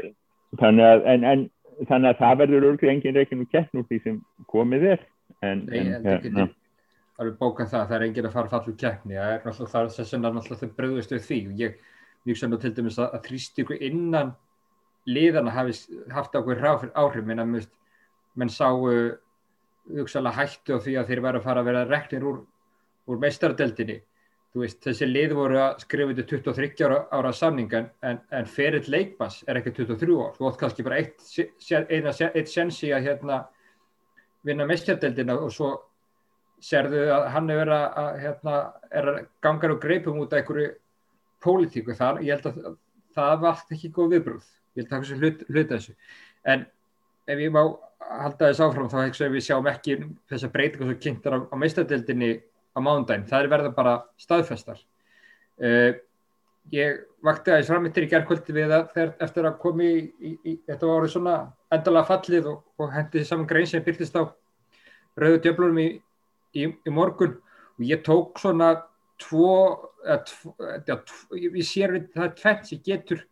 [0.58, 1.42] þannig að, en, en,
[1.86, 5.04] þannig að það verður örglega engin reikinu keppn úr því sem komið er.
[5.46, 6.48] En, Nei, en, ég held ekki hérna,
[7.22, 9.94] alveg bóka það, það er enginn að fara fallu keppni, það er náttúrulega það er
[9.98, 11.78] þess vegna náttúrulega þau bröðust við því og ég
[12.24, 14.34] mjög sann og til dæmis að, að þrýst ykkur innan
[15.10, 15.76] liðana hafi
[16.14, 17.68] haft ákveð ráfyr áhrif að
[18.34, 18.88] menn sáu
[19.92, 22.42] hugsalega hættu á því að þeir væri að fara að vera reknir úr,
[23.10, 24.00] úr meistaradeldinni
[24.54, 28.86] þú veist, þessi lið voru að skrifa þetta 23 ára, ára samningan en, en ferill
[28.94, 30.36] leikbass er ekki 23 ár.
[30.38, 31.24] Þú átt kannski bara eitt,
[32.30, 33.40] eitt sensi að hérna
[34.46, 35.72] vinna meistaradeldina og svo
[36.64, 38.58] serðu að hann er verið að, að hérna,
[38.94, 40.70] er að gangar og greipum út af einhverju
[41.44, 41.98] pólitíku.
[41.98, 42.78] Þar, ég held að
[43.18, 45.98] það var ekki góð viðbrúð, ég held að það er hlut, hluta þessu,
[46.54, 46.68] en
[47.34, 47.64] ef ég má
[48.10, 49.98] halda þess áfram þá að við sjáum ekki
[50.32, 52.32] þessar breytingar sem kynntar á, á meistaradeildinni
[52.74, 54.80] á mánudaginn, það er verða bara staðfestar.
[55.62, 55.94] Uh,
[56.74, 60.54] ég vakti aðeins framittir í gerðkvöldi við það þegar eftir að komi í, í, í
[60.68, 61.36] þetta var orðið svona
[61.76, 64.24] endalega fallið og, og hendi því saman grein sem byrtist á
[65.20, 65.88] rauðu djöflunum í,
[66.58, 67.38] í, morgun.
[67.78, 68.74] Og ég tók svona
[69.22, 69.54] tvo,
[70.04, 73.24] eða, tvo, eða, tvo ég, sér við það er tvennt sem getur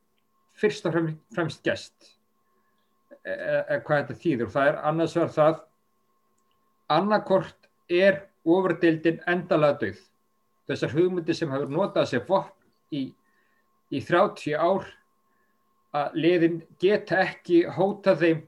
[0.61, 0.97] fyrst og
[1.33, 1.75] fremst, e,
[3.25, 5.59] hvað þetta þýður það er annars vegar það
[6.91, 9.99] annarkort er ofurdeildin endalega döð
[10.71, 13.03] þessar hugmyndir sem hefur notað sér vopn í,
[13.91, 14.87] í 30 ár
[15.97, 18.45] að liðin geta ekki hóta þeim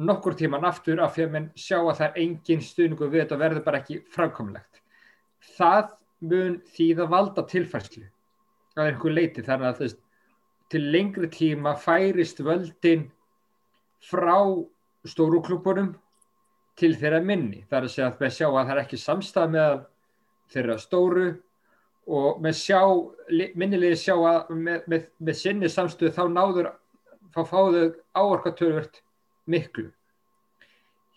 [0.00, 3.40] nokkur tíman aftur af því að menn sjá að það er engin stuðningu við þetta
[3.42, 4.80] verður bara ekki framkomlegt.
[5.58, 5.92] Það
[6.32, 8.06] mun þýða valda tilfærslu
[8.78, 9.98] að einhver leiti þannig að þess,
[10.72, 13.10] til lengri tíma færist völdin
[14.02, 14.36] frá
[15.08, 15.92] stóru klúbunum
[16.78, 17.62] til þeirra minni.
[17.68, 19.72] Það er að segja að við sjá að það er ekki samstað með
[20.52, 21.26] þeirra stóru
[22.12, 22.80] og með sjá,
[23.54, 26.70] minnilegi sjá að með, með, með sinni samstöðu þá náður,
[27.34, 27.84] þá fáðu
[28.18, 29.02] áorkatörvert
[29.46, 29.90] miklu.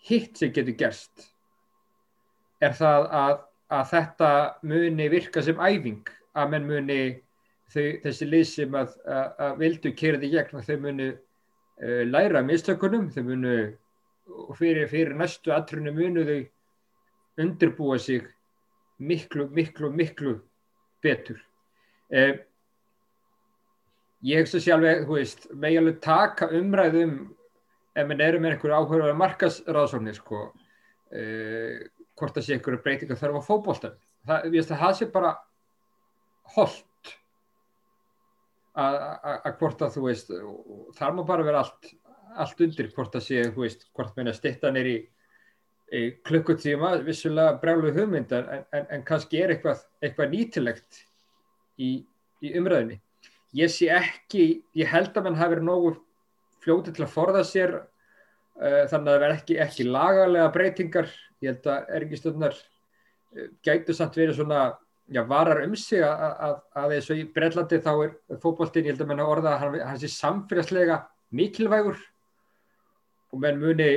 [0.06, 1.30] Hitt sem getur gerst
[2.62, 3.38] er það að,
[3.74, 4.30] að þetta
[4.64, 7.00] muni virka sem æfing, að menn muni
[7.72, 11.10] þau, þessi lið sem að, að, að vildu því gegn, þau muni
[11.80, 13.56] læra mistökunum, þau muni
[14.26, 16.40] og fyrir, fyrir næstu atrunni munu þau
[17.44, 18.24] undirbúa sig
[18.98, 20.40] miklu, miklu, miklu
[21.02, 21.40] betur.
[22.10, 22.38] Eh,
[24.24, 27.16] ég hugsa sjálf, þú veist, með alveg taka umræðum
[27.96, 30.52] ef minn eru með einhverju áhugaður markasráðsóknir, sko,
[31.12, 31.86] eh,
[32.16, 33.96] hvort það sé einhverju breytinga þarf á fókbóltan.
[34.26, 35.36] Það, ég að það sé bara
[36.56, 36.85] holdt
[38.76, 40.32] að hvort að þú veist,
[40.98, 41.92] þar má bara vera allt,
[42.36, 44.96] allt undir hvort að sé, þú veist, hvort meina stittan er í
[46.26, 51.02] klukkutíma, vissulega brjálu hugmyndar en, en, en kannski er eitthvað, eitthvað nýtilegt
[51.78, 51.90] í,
[52.42, 52.98] í umræðinni.
[53.56, 55.92] Ég sé ekki, ég held að mann hafi verið nógu
[56.64, 61.12] fljótið til að forða sér uh, þannig að það verð ekki, ekki lagalega breytingar.
[61.44, 64.64] Ég held að ergistöndar uh, gætu samt verið svona,
[65.12, 69.10] já, varar um sig að, eins og í Brellandi þá er fókbóltinn, ég held að
[69.12, 70.96] mann orða að hann, hann sé samfélagslega
[71.36, 71.98] mikilvægur
[73.32, 73.90] og menn muni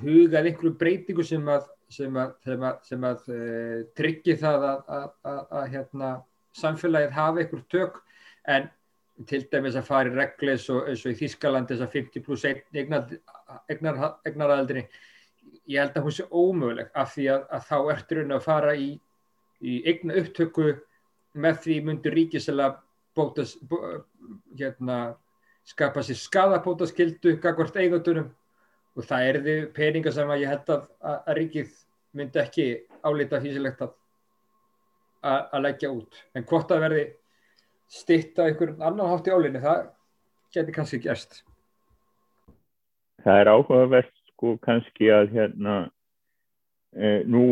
[0.00, 5.64] hugað einhverju breytingu sem að, sem að, sem að, sem að uh, tryggi það að
[5.72, 6.10] hérna,
[6.58, 7.94] samfélagið hafi einhver tök.
[8.50, 8.70] En
[9.28, 12.24] til dæmis að fara í regli eins og, eins og í Þískaland þess að 50
[12.24, 12.44] pluss
[14.24, 14.86] eignaraðaldri
[15.70, 18.88] ég held að hún sé ómöguleg af því að þá ertur hún að fara í,
[19.60, 20.72] í eigna upptöku
[21.40, 22.70] með því myndur ríkisela
[23.16, 23.76] bótas, bó,
[24.58, 25.16] hérna,
[25.68, 28.30] skapa sér skadabótaskildu gagvart eigatunum
[28.96, 31.74] og það er því peninga sem að ég held að, að, að ríkið
[32.18, 32.66] myndi ekki
[33.06, 33.92] álita físilegt að,
[35.22, 36.22] að leggja út.
[36.34, 37.04] En hvort að verði
[37.90, 39.86] stitta einhvern annan hátt í álinni, það
[40.54, 41.42] getur kannski gerst.
[43.24, 45.76] Það er áhugavert sko kannski að hérna,
[46.96, 47.44] e, nú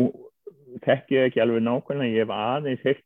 [0.85, 3.05] tekk ég ekki alveg nákvæmlega, ég hef aðeins heilt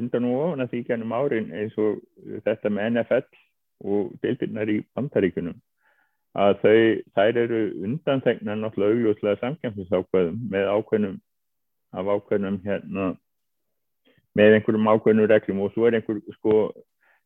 [0.00, 2.00] undan og ofan að því gennum árin eins og
[2.44, 3.24] þetta með NFL
[3.90, 5.56] og deildirnar í bandaríkunum
[6.40, 6.76] að þau,
[7.16, 11.16] þær eru undanþegna náttúrulega augljóslega samkjæmsinsákvæðum með ákveðnum
[11.90, 13.06] af ákveðnum hérna
[14.38, 16.58] með einhverjum ákveðnum reglum og svo er einhver sko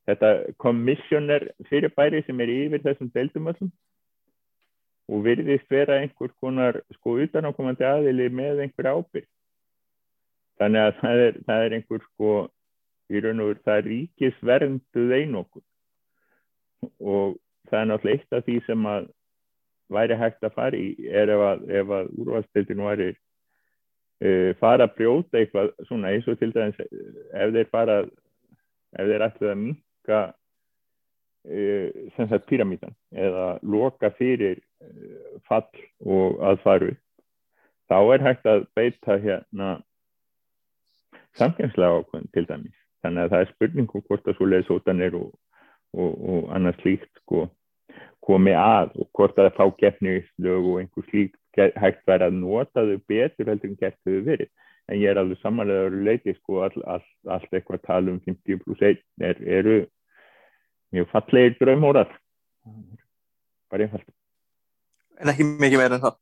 [0.09, 0.31] þetta
[0.63, 3.73] kommissioner fyrirbæri sem er yfir þessum deildumöllum
[5.13, 9.29] og virðist vera einhver konar sko utanákomandi aðili með einhver ábyrg
[10.61, 12.35] þannig að það er, það er einhver sko
[13.11, 15.65] í raun og veru það er ríkisvernduð einokkur
[17.01, 17.37] og
[17.71, 19.11] það er náttúrulega eitt af því sem að
[19.95, 21.67] væri hægt að fara í er ef að,
[21.99, 27.71] að úrvalstildinu væri uh, fara að brjóta eitthvað svona eins og til dæmis ef þeir
[27.73, 30.21] fara ef þeir ætlaði að minka
[31.51, 35.69] uh, sem sagt pyramítan eða loka fyrir uh, fall
[36.01, 36.95] og aðfaru
[37.91, 39.75] þá er hægt að beita hérna
[41.39, 42.81] samkjæmslega ákveðin til dæmis.
[43.05, 45.33] Þannig að það er spurningum hvort að svo leiðsótan er og
[45.95, 47.47] og, og annars slíkt sko
[48.25, 51.41] komi að og hvort að það fá gefnislög og einhver slíkt
[51.79, 54.51] hægt verið að nota þau betur heldur en gett þau verið.
[54.91, 58.19] En ég er alveg samanlega að leiti sko all, all, allt eitthvað að tala um
[58.25, 59.77] 50 pluss 1 er, eru
[60.93, 62.11] mjög fallegir draumórar
[63.71, 64.09] bara einfalt.
[65.21, 66.19] En ekki mikið meira en það.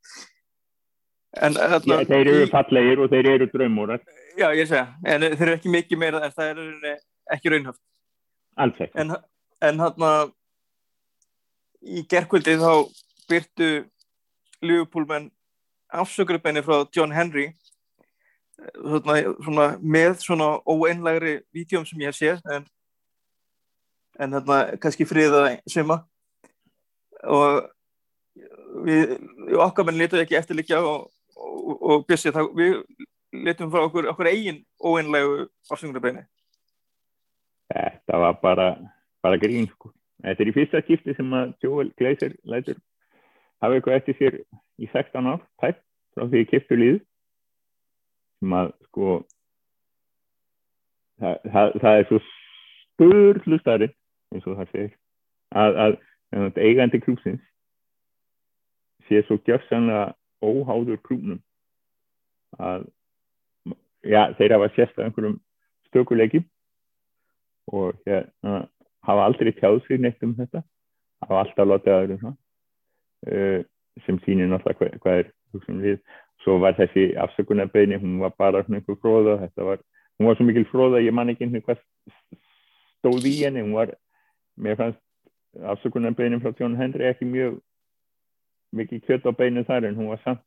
[1.33, 4.05] En, þarna, ég, þeir eru fallegir og þeir eru draumórar
[4.39, 7.03] já ég segja, en þeir eru ekki mikið meira en það er
[7.37, 7.83] ekki raunhaft
[8.65, 9.15] ekki en
[9.63, 10.33] en hann að
[11.83, 12.73] í gerkvöldi þá
[13.31, 13.71] byrtu
[14.63, 15.31] Liverpoolmenn
[15.93, 17.51] afsökurubenni frá John Henry
[18.79, 22.67] svona, svona, með svona óeinlegri vítjum sem ég hef séð en,
[24.19, 26.03] en hérna kannski friða svima
[27.23, 27.63] og
[28.87, 29.17] við,
[29.61, 32.79] okkar menn letuði ekki eftirlikja og, og, og bjössi það við
[33.33, 36.27] letum frá okkur, okkur eigin óeinlegu afsökurubenni
[37.73, 38.67] Þetta var bara
[39.23, 39.93] bara grín sko.
[40.23, 42.79] Þetta er í fyrsta skipti sem að Joel Gleiser lætur
[43.63, 44.39] hafa eitthvað eftir sér
[44.83, 45.81] í 16 ár tætt
[46.15, 46.99] frá því kiptu líð
[48.43, 49.13] sem að sko
[51.23, 53.89] það, það, það er svo störlu starri
[54.35, 54.97] eins og það segir
[55.63, 55.97] að, að,
[56.43, 57.45] að eigandi krúsins
[59.07, 61.41] sé svo gjörsanlega óháður krúnum
[62.59, 62.89] að
[64.05, 65.39] já, þeir hafa sérst að einhverjum
[65.89, 66.43] stökuleiki
[67.73, 68.67] og hérna
[69.07, 70.63] hafa aldrei tjáð sér neitt um þetta.
[71.23, 73.67] Hafa alltaf látið aðra um það
[74.07, 75.99] sem sýnir náttúrulega hvað, er hugsun við
[76.43, 79.83] svo var þessi afsökunarbeginni, hún var bara svona einhver fróða, þetta var
[80.19, 81.83] hún var svo mikil fróða, ég man ekki einhvern hvað
[82.99, 83.93] stóð í henni, hún var
[84.57, 85.03] mér fannst
[85.75, 87.61] afsökunarbeginni frá John Henry ekki mjög
[88.73, 90.43] mikið kjött á beinu þar en hún var samt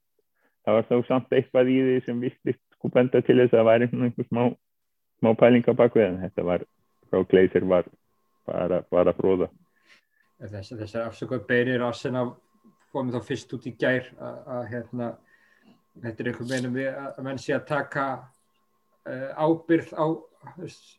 [0.66, 3.70] það var þá samt eitthvað í því sem vistist sko benda til þess að það
[3.70, 4.44] væri einhvern smá,
[5.22, 6.66] smá pælinga bak við en þetta var,
[7.10, 7.90] frá Gleiser var
[8.48, 9.52] bara, bara fróða
[10.36, 12.34] Þess, þessar afsökuð beinir Arsenal
[12.92, 15.10] komið þá fyrst út í gær að, að hérna,
[16.04, 18.06] þetta er einhvern veginn við að menn sé að taka
[19.08, 20.06] uh, ábyrð á,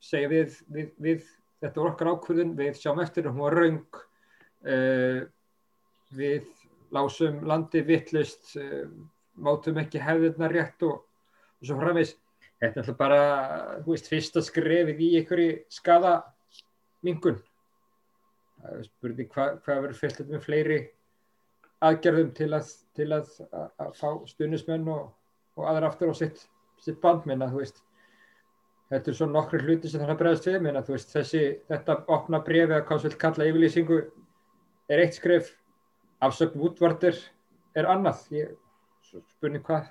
[0.05, 1.27] segja við, við, við
[1.63, 5.21] þetta var okkar ákvörðun, við sjáum eftir hún var raung uh,
[6.17, 6.49] við
[6.97, 8.89] lásum landi vittlust uh,
[9.37, 11.03] mátum ekki hefðirna rétt og,
[11.61, 12.15] og svo framvegs
[12.57, 13.21] þetta er alltaf bara,
[13.85, 17.41] þú veist, fyrsta skrefið í einhverju skadamingun
[18.61, 20.79] það er spurning hvað hva verður fyllt með fleiri
[21.85, 25.11] aðgerðum til að, til að, að, að fá stunismenn og,
[25.59, 26.47] og aðra aftur á sitt,
[26.83, 27.27] sitt band.
[27.29, 27.83] Minna, þú veist
[28.91, 30.59] þetta er svona nokkru hluti sem þannig að bregðast við.
[30.65, 34.01] Minna, þú veist, þessi, þetta opna brefi að hvað svo vil kalla yfirlýsingu
[34.93, 35.53] er eitt skref
[36.25, 37.19] afsökn útvartir
[37.77, 38.25] er annað.
[38.35, 38.55] Ég,
[39.37, 39.89] spurning hvað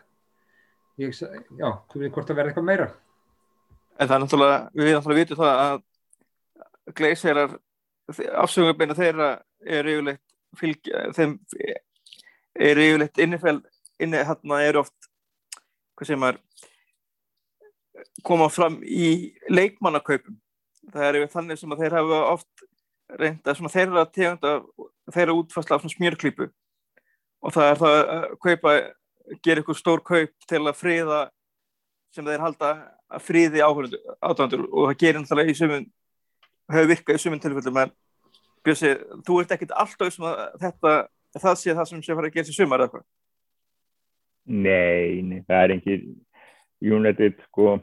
[1.01, 2.87] ég, já, veit hvort það verði eitthvað meira.
[3.95, 5.81] En það er náttúrulega, við náttúrulega vitið það að
[6.99, 7.57] gleiserar
[8.43, 9.29] afsökunarbeina þeirra
[9.65, 10.23] er yfirleitt
[10.59, 11.37] fylgja, þeim
[12.55, 13.57] er yfirleitt innifæl
[13.99, 15.09] inni hérna eru oft
[15.95, 16.39] hvað sem er
[18.25, 20.35] koma fram í leikmannakaupum.
[20.91, 22.65] Það er yfir þannig sem að þeir hafa oft
[23.21, 24.53] reynda svona þeirra tegunda
[25.13, 26.49] þeirra útfærsla af svona smjörklípu.
[27.45, 28.75] Og það er það að kaupa
[29.43, 31.21] gera ykkur stór kaup til að friða
[32.15, 32.71] sem þeir halda
[33.11, 35.85] að friði áhörundur og það gerir náttúrulega í sumun
[36.71, 37.93] hefur virkað í sumun tilfellum en
[38.65, 38.95] Björsi,
[39.27, 40.93] þú ert ekkert alltaf sem að þetta,
[41.37, 43.03] það sé það sem sé fara að gera sér sumar eða eitthvað?
[44.45, 45.97] Nei, nei, það er ekki
[46.95, 47.75] United sko.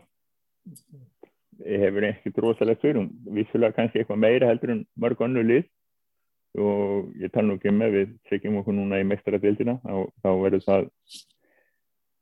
[1.62, 5.68] Hefur ekkert rosalega störum vissulega kannski eitthvað meira heldur en mörg annu lið.
[6.58, 10.66] Og ég tala nú ekki með við tryggjum okkur núna í mestaradildina þá, þá verður
[10.66, 10.88] það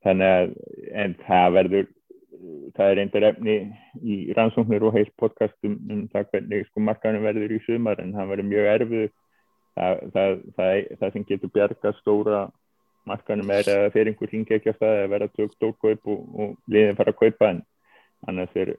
[0.04, 0.52] þannig að
[1.04, 1.88] en það verður
[2.76, 3.56] það er eindir efni
[4.00, 8.32] í rannsóknir og heilt podcastum um það hvernig sko markanum verður í sumar en það
[8.32, 9.06] verður mjög erfið
[9.76, 12.40] það, það, það, það sem getur bjarga stóra
[13.08, 17.14] markanum er að fyrir einhver á það að vera tök stórkaup og, og liðin fara
[17.14, 17.62] að kaupa en
[18.28, 18.74] annars er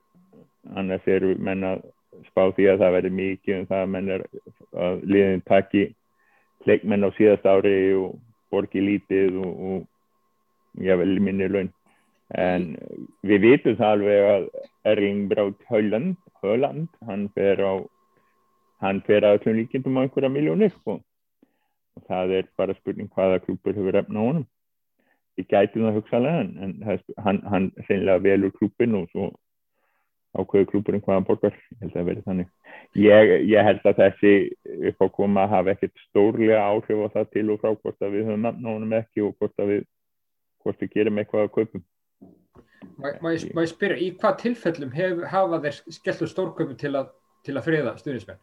[0.78, 1.86] annars eru menn að
[2.30, 4.26] spá því að það verður mikið um það að menn er
[4.86, 5.86] að liðin taki
[6.70, 8.20] leikmenn á síðast ári og
[8.52, 9.88] borgi lítið og, og
[10.80, 11.72] ég vel minni laun.
[12.32, 12.78] En
[13.28, 14.46] við vitum það alveg að
[14.92, 17.74] Erling Braut Haaland, Haaland hann fer á
[18.82, 21.02] hann fer að öllum líkindum á einhverja miljónir sko.
[21.92, 24.46] og það er bara spurning hvaða klúpur hefur efna honum.
[25.36, 26.76] Við gætum það hugsalega en,
[27.26, 29.28] hann, hann sennilega velur klúpin og svo
[30.32, 31.58] ákveður klúpurinn hvaðan borgar.
[31.74, 32.50] Ég held að það verði þannig.
[32.96, 34.34] Ég, ég held að þessi
[34.92, 38.30] upp á koma hafa ekkert stórlega áhrif á það til og frá hvort að við
[38.30, 39.84] höfum efna honum ekki og hvort að við
[40.64, 41.84] hvort við gerum eitthvað að kaupum
[43.02, 47.10] Má ég spyrja, í hvað tilfellum hef, hafa þeir skellur stórköpum til að,
[47.46, 48.42] til að friða stuðnismenn?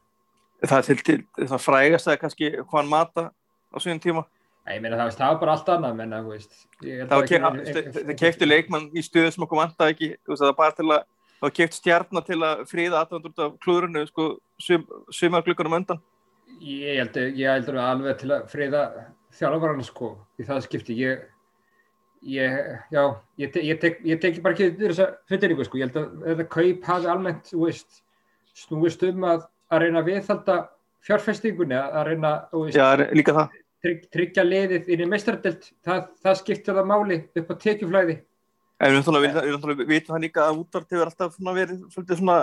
[0.67, 4.25] Það til, til það frægast að kannski hvaðan mata á svonum tíma.
[4.67, 6.59] Nei, ég meina það, það var bara allt annað, menna, þú veist.
[7.13, 10.89] Það kefti leikmann í stuðu sem okkur vanta ekki, þú veist, það var bara til
[10.91, 11.07] að,
[11.39, 14.29] það kefti stjarnar til að friða aðvöndur af klúrunu, sko,
[15.15, 16.03] sumarglökunum öndan.
[16.59, 18.85] Ég held, ég held alveg til að friða
[19.39, 21.27] þjálfvarana, sko, í það skipti, ég
[22.27, 22.51] Ég,
[22.91, 23.03] já,
[23.39, 26.25] ég, te, ég, tek, ég tek bara ekki þess að fulleringu sko, ég held að
[26.25, 28.01] þetta kaup hafi almennt, þú veist,
[28.59, 30.57] snúist um að, að reyna að viðhalda
[31.07, 33.47] fjárfestingunni, að reyna veist, já,
[33.85, 38.19] trygg, tryggja liðið inn í meistardelt, það, það skiptir það máli upp á tekjuflæði.
[38.79, 42.39] En við náttúrulega vitum það líka að útvart hefur alltaf verið svolítið svona,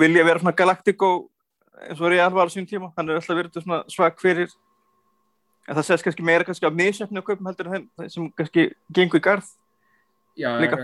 [0.00, 1.28] vilja vera svona galaktik og
[1.84, 4.52] eins og Real var á sín tíma, hann er alltaf verið svag fyrir
[5.68, 9.20] en það sést kannski meira kannski af misjöfnu kaupum heldur en þeim sem kannski gengur
[9.20, 9.50] í garð.
[10.36, 10.74] Já, já,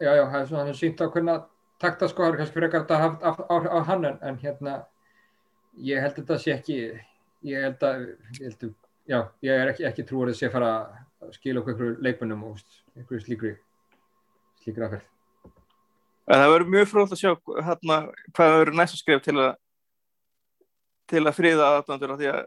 [0.00, 1.46] já, það er svona sínt á hvernig
[1.82, 4.76] takta sko, það er kannski frekar að hafa á, á, á hann en, en hérna
[5.76, 6.78] ég held að þetta sé ekki
[7.46, 8.04] ég held að,
[8.40, 8.68] ég
[9.10, 10.74] já, ég er ekki, ekki trúið að sé fara
[11.20, 12.60] að skila okkur einhverju leikunum og
[12.96, 13.54] einhverju slíkri
[14.62, 15.08] slíkri aðferð.
[16.30, 17.98] En það verður mjög fróðilegt að sjá hérna
[18.36, 19.52] hvað verður næsta skrif til að
[21.10, 22.42] til að friða aðdöndur af því að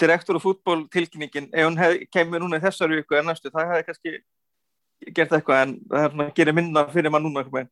[0.00, 3.72] direktor og fútból tilkynningin ef hún hef, kemur núna í þessar viku en næstu, það
[3.72, 4.14] hefði kannski
[5.16, 7.68] gert eitthvað en það er gera minna fyrir maður núna eitthvað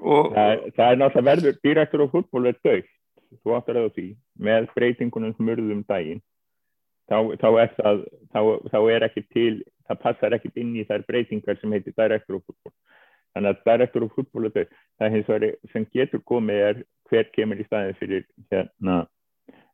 [0.00, 2.92] og, það, það er náttúrulega verður direktor og fútból er dögt
[3.42, 4.06] þú áttar að því,
[4.38, 6.22] með breytingunum sem urðum daginn.
[7.06, 8.04] Þá, þá, er það,
[8.34, 8.40] þá,
[8.72, 9.54] þá er ekki til
[9.86, 12.72] það passar ekki inn í þær breytingar sem heitir direktor og fútból
[13.36, 14.66] þannig að direktor og fútból er
[14.98, 18.96] það hins vegar sem getur komið er hver kemur í staðin fyrir hérna,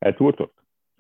[0.03, 0.53] eða túrtótt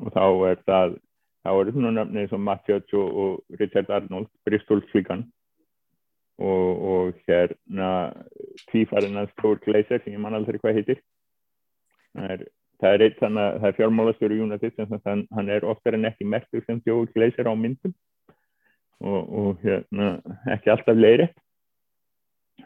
[0.02, 0.96] og þá er það
[1.42, 5.24] þá eru svona nöfnið sem Matt Judge og, og Richard Arnold, Bristol Sligan
[6.38, 7.90] og, og hérna
[8.70, 11.02] tvífarinn að Stór Gleiser sem ég man aldrei hvað heitir.
[12.12, 12.44] Það er,
[12.82, 15.98] það er, eitt, þannig, að það er fjármálastjóri United sem sagt, hann, hann er oftar
[15.98, 17.94] en ekki mertur sem Joe Glazer á myndum.
[19.02, 20.12] Og, og hérna,
[20.54, 21.34] ekki alltaf leiðrætt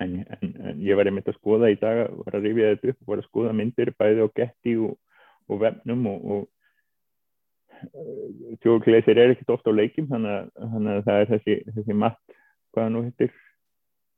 [0.01, 3.11] en, en, en ég var einmitt að skoða í dag var að rifja þetta upp
[3.11, 6.26] var að skoða myndir bæði á Getty og vefnum og,
[8.84, 12.36] Glazer er ekkert ofta á leikim þannig að, þannig að það er þessi, þessi matt,
[12.74, 13.32] hvaða nú hittir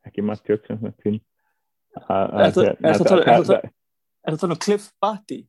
[0.09, 1.21] ekki matt tjökk sem finn
[1.99, 2.35] Er það-
[4.29, 5.47] Er þetta þannig Cliff Batty?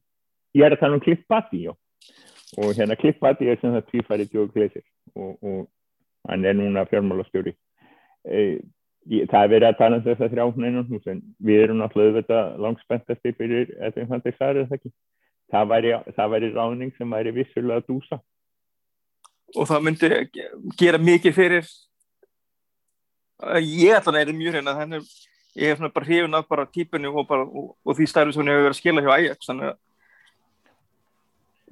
[0.55, 1.73] ég er að tala um Cliff Batty já.
[2.57, 4.85] og hérna Cliff Batty er sem það tvífæri Glazer
[5.15, 5.67] og, og
[6.29, 7.53] hann er núna fjármálastjóri.
[8.25, 8.59] E,
[9.29, 12.59] það er verið að tala um þess að þrjá neinum en við erum náttúrulega auðvitað
[12.65, 14.91] langspenntasti fyrir þetta er það ekki
[15.51, 18.19] það væri, það væri ráning sem væri vissulega dúsa.
[19.57, 21.69] Og það myndi ge- gera mikið fyrir
[23.63, 25.05] ég ætla að er mjög hérna þannig
[25.59, 28.51] ég hef bara hrifin af bara típunni og, bara, og, og því starfi sem hún
[28.51, 29.77] hefur verið að skila hjá Ajax þannig að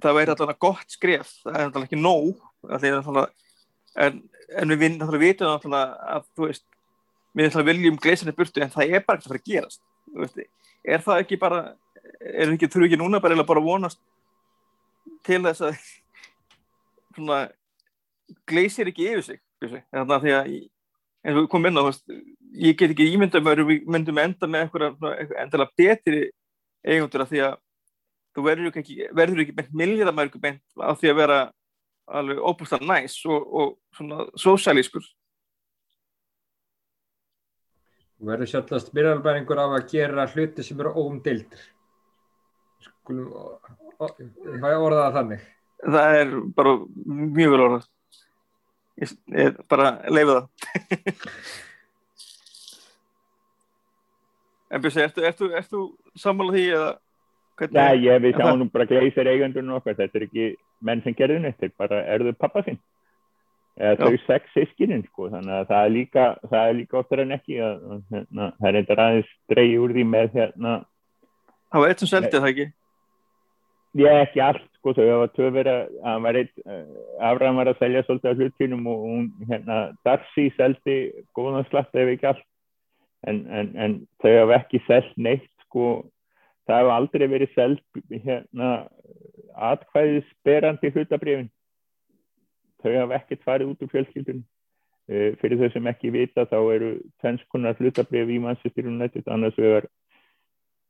[0.01, 1.30] það væri alltaf gott skref.
[1.43, 3.34] Það er alltaf ekki nóg af því að náttúrulega-
[4.07, 4.19] en,
[4.61, 6.65] en við náttúrulega vitum náttúrulega að veist
[7.38, 9.82] við viljum gleisinni burtu en það er bara ekki að fara að gerast.
[10.88, 11.61] Er það ekki bara
[12.20, 14.01] er ekki, þurfi ekki núna bara, bara að vonast
[15.28, 15.78] til þess að
[17.18, 17.39] svona
[18.49, 20.49] gleysir ekki yfir sig þannig að því að
[21.28, 21.84] eins og við komum inn á
[22.58, 26.24] ég get ekki ímyndað mér að við myndum enda með eitthvað endilega betri
[26.88, 27.55] eigundur af því að
[28.38, 31.39] þú verður ekki, verður ekki beint miljardamærku beint af því að vera
[32.08, 35.05] alveg óbústan næs og, og svona sósælískur
[38.18, 41.60] Þú verður sjálfast byrjarbæringur af að gera hluti sem eru óumdildir.
[43.08, 43.30] Skulum,
[43.97, 45.45] hvað er orðað að þannig?
[45.86, 46.74] það er bara
[47.38, 47.88] mjög vel orðað.
[48.97, 50.51] Ég, ég bara leifu það.
[54.68, 55.82] En Björsi, ertu, ertu, ertu
[56.20, 56.88] sammála því eða
[57.55, 57.78] hvernig?
[57.78, 60.47] Nei, ég við sjáum nú bara gleysir eigundunum okkar, þetta er ekki
[60.84, 62.82] menn sem gerðu neitt, þeir bara erðu pappa sinn
[63.78, 67.36] eða þau sex sískinin sko, þannig að það er líka það er líka oftar en
[67.38, 67.82] ekki að,
[68.12, 70.74] hérna, það er eitthvað aðeins dreigi úr því með hérna,
[71.70, 72.68] það var eitt sem seldi það ekki
[73.98, 76.84] ég ekki allt sko, þau hafa tvö verið að hann var eitt, uh,
[77.30, 80.98] Afram var að selja svolítið af hlutinum og hún, hérna, Darcy seldi
[81.38, 82.45] góðan slatt ef ekki allt.
[83.28, 86.06] En, en, en þau hafa ekki selt neitt sko,
[86.68, 88.72] það hafa aldrei verið selt hérna
[89.58, 91.50] atkvæðisberandi hlutabrifin
[92.84, 96.91] þau hafa ekkert farið út úr fjölskyldunum uh, fyrir þau sem ekki vita þá eru
[97.22, 99.89] tvennskunar hlutabrif í Manchester United annars vegar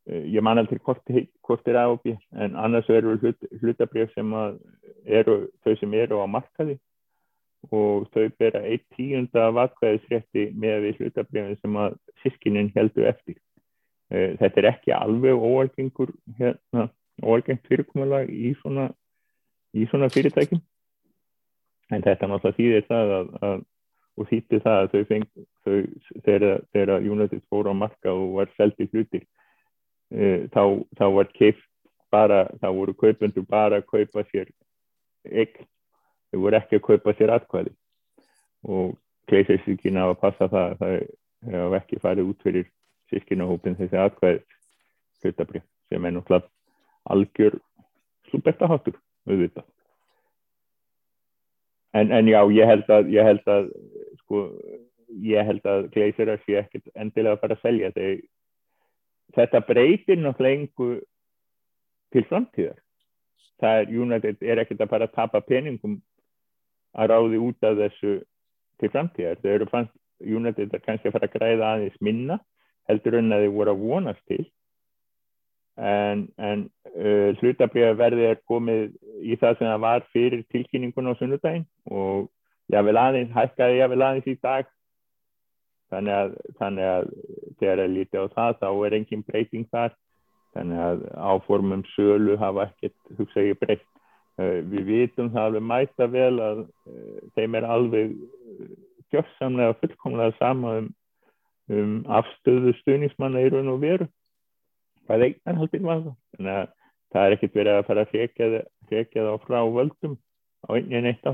[0.07, 4.33] ég man aldrei hvort, er B en annars eru hlut, hlutabrif sem
[5.05, 6.77] eru þau sem eru á markaði
[7.71, 13.35] og þau bera eitt tíunda af atkvæðisrétti með við hlutabrifin sem að sískinin heldur eftir.
[14.07, 16.87] Uh, þetta er ekki alveg óalgengur hérna,
[17.23, 18.91] óalgengt fyrirkomulag í svona
[19.75, 20.61] í svona fyrirtækjum.
[21.91, 23.65] En þetta náttúrulega þýðir það að, að
[24.17, 25.27] og þýttir það að þau feng
[25.65, 25.75] þau,
[26.25, 29.27] þegar, United fór á marka og var seldi hlutir
[30.11, 30.61] þá,
[30.97, 31.65] þá var keift
[32.11, 34.51] bara, þá voru kaupendur bara að kaupa sér
[35.27, 35.67] eign,
[36.31, 37.73] þau voru ekki að kaupa sér atkvæði.
[38.67, 38.95] Og
[39.27, 42.69] kleisæsíkina á að passa það að það hafa ekki farið út fyrir
[43.11, 44.43] sískinahópin þessi atkvæði
[45.23, 46.49] hlutabrið sem er náttúrulega
[47.07, 47.59] algjör
[48.29, 48.97] slúbetta-háttur
[49.27, 49.67] auðvitað.
[51.95, 53.69] En, en já, ég held að, ég held að,
[54.23, 54.41] sko,
[55.23, 55.87] ég held að
[56.43, 57.91] sé ekkert endilega að fara að selja.
[57.95, 58.17] Þegar
[59.35, 60.89] þetta breytir náttúrulega engu
[62.13, 62.77] til framtíðar.
[63.61, 65.97] Það er, United er ekkert að fara að tapa peningum
[66.97, 68.19] að ráði út af þessu
[68.79, 69.41] til framtíðar.
[69.41, 72.39] Þau eru fannst United að kannski að fara að græða aðeins minna
[72.87, 74.45] heldur en að þau voru að vonast til
[75.77, 76.63] en, en
[76.95, 82.27] uh, hlutabriðaverði er komið í það sem það var fyrir tilkynningun á sunnudaginn og
[82.73, 84.71] ég vil aðeins, hækkaði ég vil aðeins í dag
[85.93, 87.07] þannig að, þannig að
[87.59, 89.95] þegar ég líti á það þá er engin breyting þar.
[90.57, 93.85] Þannig að áformum sölu hafa ekkert hugsa ég breytt.
[94.37, 98.11] Uh, við vitum það alveg mæta vel að uh, þeim er alveg
[99.11, 100.89] kjössamlega fullkomlega sama um,
[101.73, 104.07] um afstöðu stuðnismanna í raun og veru
[105.07, 106.69] hvað eignarhaldir var það þannig að
[107.07, 108.13] það er ekkert verið að fara að
[108.91, 110.15] fekja það frá völdum
[110.67, 111.33] á einnig neitt á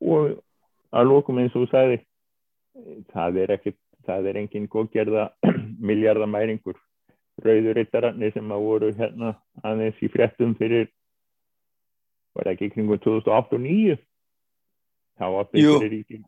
[0.00, 0.38] og
[0.90, 2.00] að lókum eins og þú sagði
[3.12, 5.26] það er ekkert það er engin góðgerða
[5.90, 6.78] miljardamæringur
[7.44, 10.90] rauðurittararnir sem að voru hérna aðeins í fréttum fyrir
[12.36, 13.96] var ekki kringum 2008 og 2009
[15.20, 16.20] þá áttu fyrir ríkir,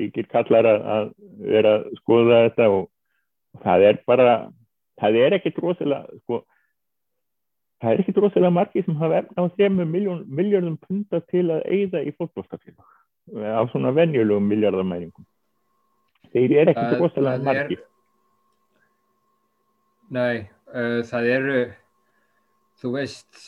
[0.00, 1.08] ríkir kallar að
[1.40, 2.84] vera að skoða þetta og,
[3.56, 4.36] og það er bara
[5.00, 6.42] það er ekkert rosalega sko,
[7.82, 9.88] það er ekki drosalega margi sem hafa efna á þremmu
[10.26, 12.94] miljardum punta til að eigða í fótbollstafélag
[13.56, 15.26] af svona venjulegum miljardamæringum
[16.32, 17.78] þeir eru Það- drosalega það er- margi
[20.08, 21.60] Nei, uh, það eru,
[22.78, 23.40] þú veist,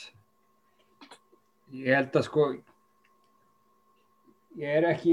[1.71, 2.47] ég held að sko,
[4.59, 5.13] ég er ekki,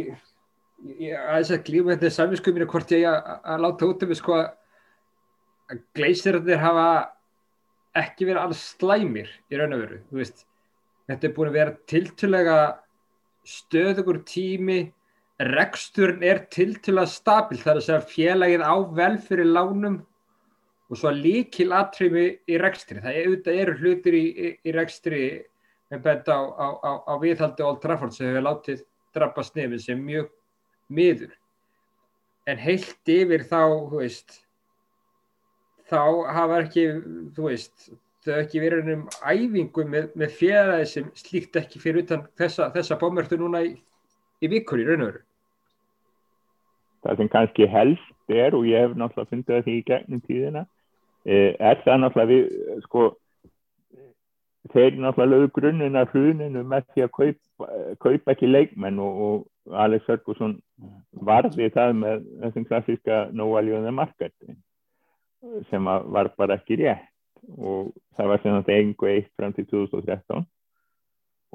[0.87, 4.15] ég ég- aðeins að glíma þetta samvinsku mínu hvort ég að, að láta út um
[4.17, 6.87] sko að gleysirarnir hafa
[7.95, 10.45] ekki verið alls slæmir í raun og veru, þú veist,
[11.07, 12.57] þetta er búin að vera tiltölega
[13.45, 14.79] stöðugur tími,
[15.39, 19.97] reksturinn er tiltölega stabil, það er að segja félagið á vel fyrir lánum
[20.89, 23.01] og svo líkil atriði í rekstri.
[23.03, 25.21] Það er, eru hlutir í, í, í rekstri
[25.91, 30.01] með bent á, á, á, á viðhaldi Old Trafford sem hefur látið drabbast nefn sem
[30.01, 30.31] mjög
[30.87, 31.33] miður.
[32.45, 34.39] En heilt yfir þá, veist,
[35.89, 36.01] þá
[36.37, 36.85] hafa ekki,
[37.39, 37.89] veist,
[38.25, 42.99] þau ekki verið um æfingu með, með félagi sem slíkt ekki fyrir utan þessa, þessa
[43.01, 43.73] bómertu núna í,
[44.45, 45.23] í vikur í raun og veru.
[47.05, 50.65] það sem kannski helst er og ég hef náttúrulega fundið að því í gegnum tíðina
[51.25, 53.05] eh, er það náttúrulega við sko
[54.73, 57.67] þeir náttúrulega lögðu grunninn af hruninu með því að kaupa,
[58.01, 60.55] kaupa ekki leikmenn og, og Alex Ferguson
[61.25, 64.33] varði það með þessum klassíska no value on the market
[65.69, 67.11] sem var bara ekki rétt
[67.57, 70.45] og það var sem þetta engu eitt fram til 2013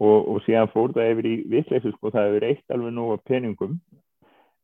[0.00, 3.24] og, og síðan fór það yfir í vitleysu sko það hefur eitt alveg nóg af
[3.28, 3.78] peningum.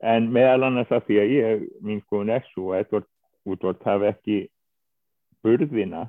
[0.04, 3.08] En meðal annars að því að ég mín skoðun svo að Edvard
[3.46, 4.38] Woodward hafi ekki
[5.44, 6.06] burðina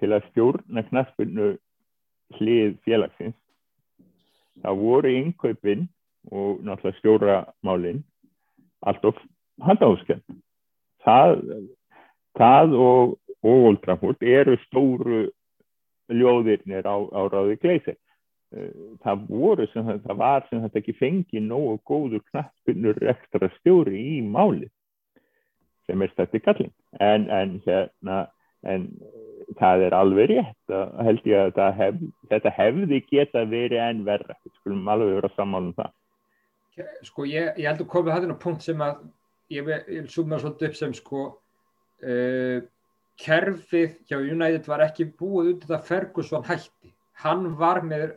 [0.00, 1.50] til að stjórna knaspinu
[2.38, 3.36] hlið félagsins.
[4.62, 5.88] Það voru innkaupin
[6.30, 8.02] og náttúrulega stjóramálin
[8.86, 9.18] allt of
[9.64, 10.24] handahúskend
[11.04, 11.40] það,
[12.38, 15.22] það og, og Old Trafford eru stóru
[16.10, 17.96] ljóðirnir á, á ráði gleisi
[19.04, 24.00] það voru sem það, það var sem þetta ekki fengi nógu góður knappinur ekstra stjóri
[24.16, 24.66] í máli
[25.86, 28.24] sem er stætti kalling en, en hérna
[28.66, 28.86] en
[29.58, 34.02] það er alveg rétt að held ég að þetta, hef, þetta hefði geta verið en
[34.06, 34.36] verra.
[34.60, 35.94] Skulum alveg vera sammála um það.
[37.06, 39.00] Sko ég, ég held að komið hættin á punkt sem að
[39.52, 42.58] ég vil, súma svolítið upp sem sko uh,
[43.20, 46.94] kerfið hjá United var ekki búið út þetta Ferguson hætti.
[47.20, 48.14] Hann var með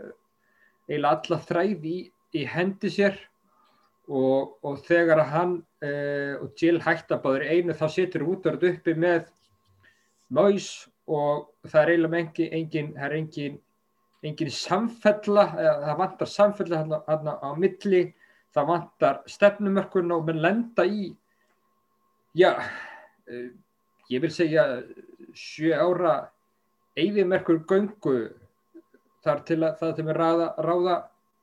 [0.89, 1.99] eiginlega alla þræði í,
[2.39, 3.19] í hendi sér
[4.09, 5.53] og, og þegar að hann
[5.85, 9.29] uh, og Jill hætta báður einu þá situr útvörð uppi með
[10.33, 10.69] Mois
[11.07, 13.57] og það er eiginlega engin, engin, það er engin,
[14.23, 18.03] engin samfella, það vantar samfella hann, hann á milli,
[18.55, 21.09] það vantar stefnumörkun og menn lenda í,
[22.39, 23.49] já, uh,
[24.11, 24.65] ég vil segja
[25.33, 26.15] sjö ára
[26.99, 28.17] eigðimerkur göngu
[29.23, 30.97] þar til að það til að ráða, ráða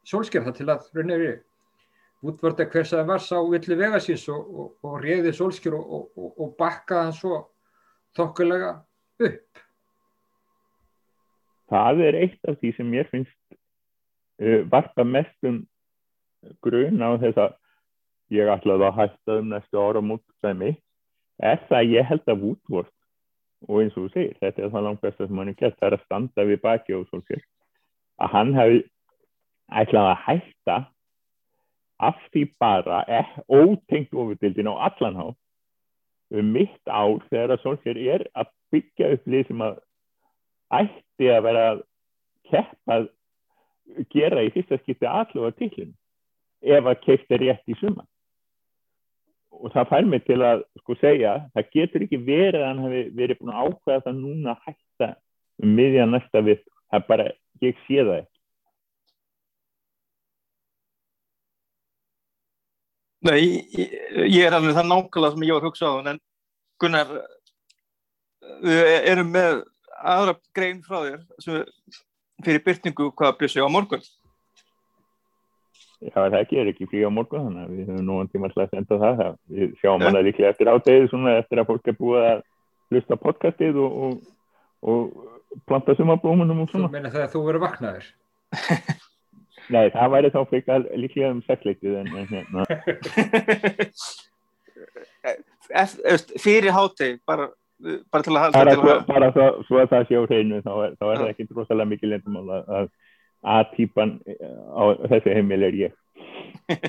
[0.07, 1.24] sólsker, það til að raunir
[2.20, 6.55] útvörda hvers að það var sá villi vegasins og, og, og reyði sólsker og, og
[6.59, 7.41] bakkaði hann svo
[8.18, 8.74] þokkulega
[9.28, 9.64] upp.
[11.70, 13.37] Það er eitt af því sem mér finnst
[14.43, 15.62] uh, varpa mestum
[16.64, 17.59] grun á þess að
[18.35, 20.74] ég ætlaði að hætta um næstu ára mútstæmi
[21.41, 22.93] er það að ég held að Woodward
[23.68, 25.89] og eins og þú segir, þetta er það langt besta sem hann er gett, það
[25.89, 27.43] er að standa við baki og svolítið,
[28.20, 28.80] að hann hefði
[29.80, 30.78] ætlaði að hætta
[32.00, 35.26] af því bara eh, ótengt ofurdildin á allan há
[36.30, 39.80] um mitt ár þegar að svolítið er að byggja upp lið sem að
[40.80, 41.82] ætti að vera að
[42.50, 43.08] keppa að
[44.14, 45.92] gera í fyrsta skipti allavega tillin
[46.60, 48.06] ef að keitt er rétt í suma
[49.60, 53.02] og það fær mig til að sko segja það getur ekki verið að hann hefði
[53.18, 55.08] verið búin að ákveða það núna að hætta
[55.60, 56.62] um miðjan næsta við.
[56.90, 57.26] Það bara,
[57.64, 58.28] ég sé það ekki.
[63.20, 63.40] Nei,
[63.76, 63.90] ég,
[64.32, 66.20] ég er alveg það nákvæmlega sem ég var að hugsa á en
[66.80, 67.11] Gunnar
[68.64, 69.58] við erum með
[70.00, 71.66] aðra grein frá þér sem
[72.44, 74.02] fyrir byrtingu hvað bjössi á morgun.
[76.00, 78.98] Já, það gerir ekki frí á morgun þannig að við höfum núan tíma að senda
[79.02, 82.40] það, við sjáum hana líklega eftir átegið eftir að fólk er búið að
[82.90, 84.14] hlusta podcastið og, og,
[84.80, 85.11] og
[85.68, 86.90] planta sumablómunum og Þú svona.
[86.94, 88.11] meina það að þú verður vaknaður?
[89.74, 92.61] Nei, það væri þá frekar líklega um sexleitið en, hérna.
[96.42, 97.46] Fyrir háti bara,
[98.11, 100.22] bara til að halda bara, til svo, að, bara svo, svo að það sé á
[100.26, 102.90] hreinu þá er, þá er það ekki drosalega mikið lendumál að,
[103.40, 104.18] A-típan
[104.76, 105.92] á þessu heimil er ég.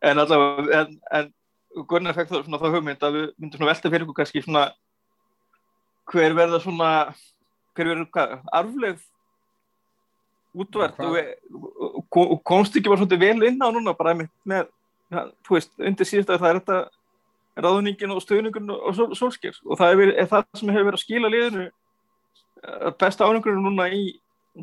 [0.00, 1.26] En allavega en, en
[1.90, 4.62] Gunnar fekk það svona þá hugmynd að við myndum svona velta fyrir ykkur kannski svona
[6.10, 6.88] hver verða svona
[7.80, 9.00] hver verður hvað, arfleg
[10.60, 14.64] útvert og, komst ekki bara svolítið vel inn á núna bara með, með
[15.12, 16.80] ja, þú veist, undir síðast að það er þetta
[17.60, 21.04] ráðningin og stöðningun og sol, solskir og það er, er það sem hefur verið að
[21.04, 24.04] skila liðinu eh, besta áningurinn núna í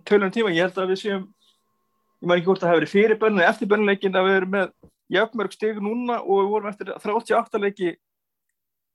[0.07, 2.95] tölunum tíma, ég held að við séum ég maður ekki hvort að það hefur verið
[2.95, 4.71] fyrir bönnu eftir bönnuleikin að við erum með
[5.17, 7.91] jafnmörg stig núna og við vorum eftir 38 leiki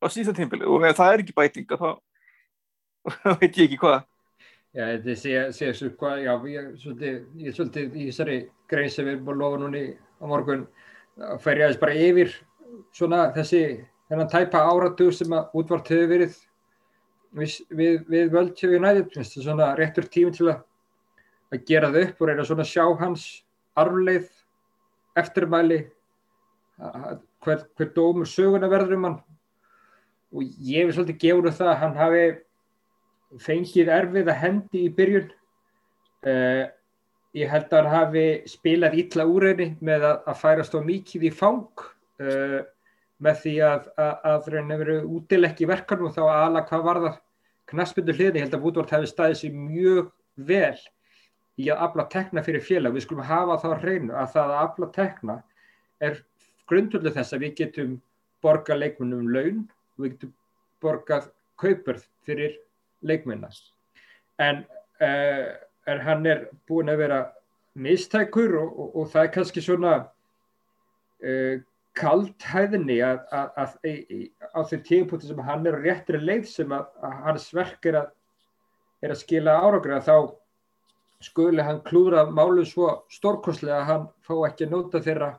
[0.02, 1.90] á síðasta tímpili og ef það er ekki bæting að þá
[3.22, 4.02] þá veit ég ekki hvað
[4.72, 8.36] Já, þetta sé, sé hvað, já, ég, svolítið, ég svolítið í þessari
[8.72, 10.62] grein sem við erum búin að lofa núni á morgun.
[11.44, 12.30] Fer ég aðeins bara yfir
[12.96, 13.60] svona þessi,
[14.08, 16.38] þennan tæpa áratug sem að útvart hefur verið.
[17.36, 20.62] Við, við, við völd hjá United, finnst það svona réttur tími til að,
[21.52, 23.26] að gera það upp og reyna svona sjá hans
[23.80, 24.30] arfleið,
[25.20, 25.78] eftirmæli,
[26.80, 29.20] að- hver, hver dómur söguna verður um hann.
[30.32, 32.24] Og ég vil svolítið gefa það að hann hafi
[33.40, 35.32] fengið erfiða hendi í byrjun.
[36.22, 36.68] Uh,
[37.36, 41.28] ég held að hann hafi spilað illa úr henni með að, að færast á mikið
[41.28, 41.86] í fang.
[42.22, 42.60] Uh,
[43.22, 47.20] með því að, að, að hann hefur útileggi verkanum og þá ala hvað var það
[47.72, 50.10] knaspindu hliðni, ég held að Woodward hefði staðið sér mjög
[50.48, 50.80] vel
[51.60, 54.88] í að afla tekna fyrir félag, við skulum hafa þá hreinu að það að afla
[54.96, 55.36] tekna
[56.02, 56.18] er
[56.70, 57.94] grundvöldu þess að við getum
[58.42, 59.64] borga leikmennum laun
[60.00, 60.34] við getum
[60.82, 61.28] borgað
[61.60, 62.56] kaupurð fyrir
[63.06, 63.56] leikmennar
[64.42, 64.64] en,
[65.02, 65.52] uh,
[65.90, 67.20] en hann er búin að vera
[67.74, 69.94] mistækur og, og, og það er kannski svona
[71.22, 71.60] uh,
[71.98, 77.50] kaldhæðinni að, á þeim tímpúti sem hann er á réttri leið sem að, að hans
[77.52, 78.08] verk er að,
[79.04, 80.16] er að skila áragra þá
[81.22, 85.30] skuli hann klúra málu svo stórkoslega að hann fá ekki að nota þeirra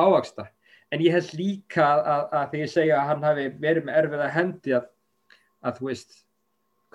[0.00, 0.48] ávaksta
[0.92, 4.32] en ég held líka að, að því ég segja að hann hafi verið með erfiða
[4.32, 6.18] hendi að þú veist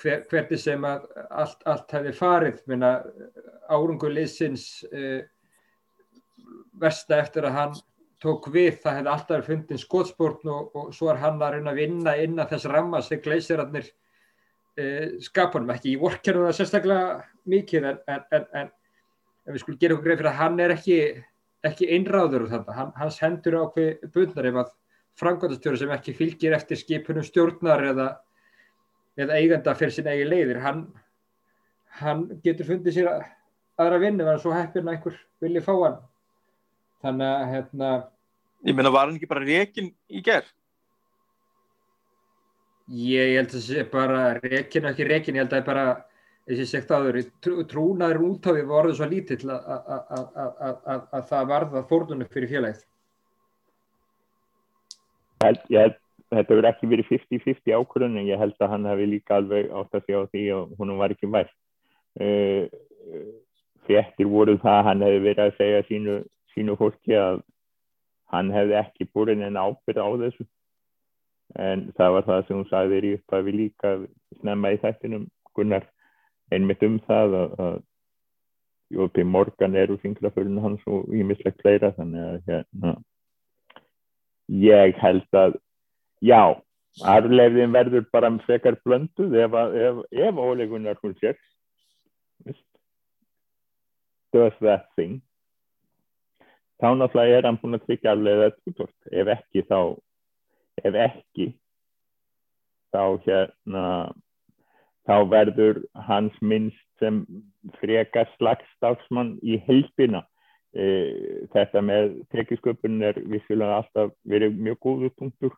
[0.01, 2.63] hver, hvernig sem að allt, allt hefði farið.
[2.69, 2.93] Minna
[3.73, 5.21] árunguleysins uh,
[6.79, 7.77] versta eftir að hann
[8.23, 11.81] tók við, það hefði alltaf fundin skotspórn og, og svo er hann að reyna að
[11.83, 17.19] vinna inn að þess ramma sem gleysirarnir uh, skapunum ekki, ég vorkjörnum það sérstaklega
[17.49, 18.73] mikið en, en, en, en,
[19.53, 20.99] við skulum gera okkur greið fyrir að hann er ekki,
[21.67, 24.73] ekki einráður úr þetta, hann, hans hendur ákveð bundnar ef að
[25.17, 28.09] frangandastjóri sem ekki fylgir eftir skipunum stjórnar eða
[29.17, 30.83] eða eiganda fyrir sín eigi leiðir hann,
[32.01, 33.09] hann getur fundið sér
[33.77, 35.97] aðra vinnu en svo heppir hann einhver vilji fá hann.
[37.05, 37.91] Þannig að hérna
[38.65, 40.45] ég meina var hann ekki bara rekin í ger
[42.87, 45.67] ég held að það sé bara rekin og ekki rekin, ég held að það er
[45.67, 45.87] bara
[46.47, 50.29] þessi segt áður, trú, trúnaður útáfi var orðið svo lítill að, að,
[50.95, 52.85] að, að það varða fórnunum fyrir félagið.
[55.43, 55.97] Ég ég held
[56.33, 59.95] þetta verður ekki verið 50-50 ákvörðun en ég held að hann hefði líka alveg átt
[59.95, 61.53] að segja á því og hún var ekki vært.
[62.17, 62.67] Uh,
[63.87, 66.17] fréttir voru það að hann hefði verið að segja sínu,
[66.55, 67.41] sínu fólki að
[68.33, 70.47] hann hefði ekki búin en ábyrð á þessu.
[71.55, 73.93] En það var það sem hún sagði þér í upphafi líka
[74.41, 75.87] snemma í þættinum Gunnar
[76.53, 77.77] einmitt um það að, að
[78.97, 82.93] Jópi Morgan er úr fingrafölinu hans og ímislegt fleira þannig að hérna,
[84.63, 85.57] ég held að
[86.23, 86.41] já,
[87.05, 89.57] arfleifðin verður bara frekar blönduð ef,
[89.87, 91.37] ef, ef ólegunar hún sér
[94.33, 95.21] does that thing.
[96.77, 99.79] Þá náttúrulega er hann búin að tryggja arfleiða tútort ef ekki þá
[100.85, 101.47] ef ekki
[102.93, 103.85] þá hérna
[105.07, 107.23] þá verður hans minnst sem
[107.79, 110.21] frekar slagstafsmann í heilpina
[110.75, 110.85] e,
[111.53, 115.55] þetta með tekisköpun er vissulega alltaf verið mjög góðu punktur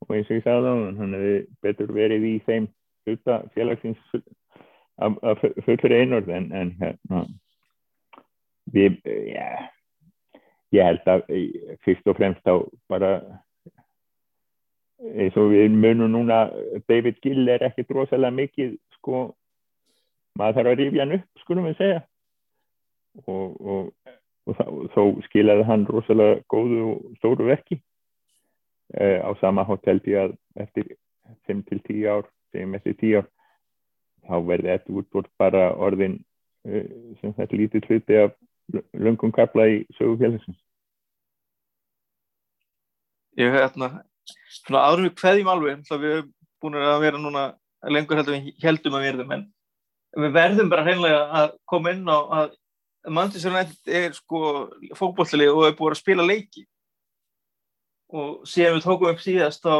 [0.00, 1.34] og eins og ég sagði þá, hann hefði
[1.64, 2.68] betur verið í þeim
[3.06, 4.16] hluta félagsins
[5.00, 7.22] að fullur einord en, en hérna
[8.74, 8.98] við,
[9.32, 9.70] já
[10.74, 11.24] ég held að
[11.84, 12.54] fyrst og fremst þá
[12.90, 13.10] bara
[15.00, 16.44] eins og við munum núna
[16.90, 19.30] David Gill er ekkert rosalega mikið sko
[20.38, 22.00] maður þarf að rifja hann upp skulum við segja
[23.26, 23.86] og, og,
[24.46, 27.89] og, og þó skilaði hann rosalega góðu og stóru verki uh,
[28.98, 30.96] á sama að eftir
[31.46, 33.28] 5-10 ár segjum eftir 10 ár
[34.26, 36.18] þá verði þetta útbúrt bara orðin
[36.66, 38.34] uh, sem þetta lítið hluti af
[38.94, 40.58] löngum kapla í sögufélagsins
[43.38, 44.02] Ég hef hérna
[44.50, 47.44] svona árum við hverjum alveg þá við hefum búin að vera núna
[47.88, 49.46] lengur heldur við heldum að verðum en
[50.18, 52.56] við verðum bara hreinlega að koma inn á að
[53.48, 54.40] United er sko
[54.98, 56.66] fókbóltalið og er búin að spila leiki
[58.10, 59.74] og síðan við tókum upp síðast þá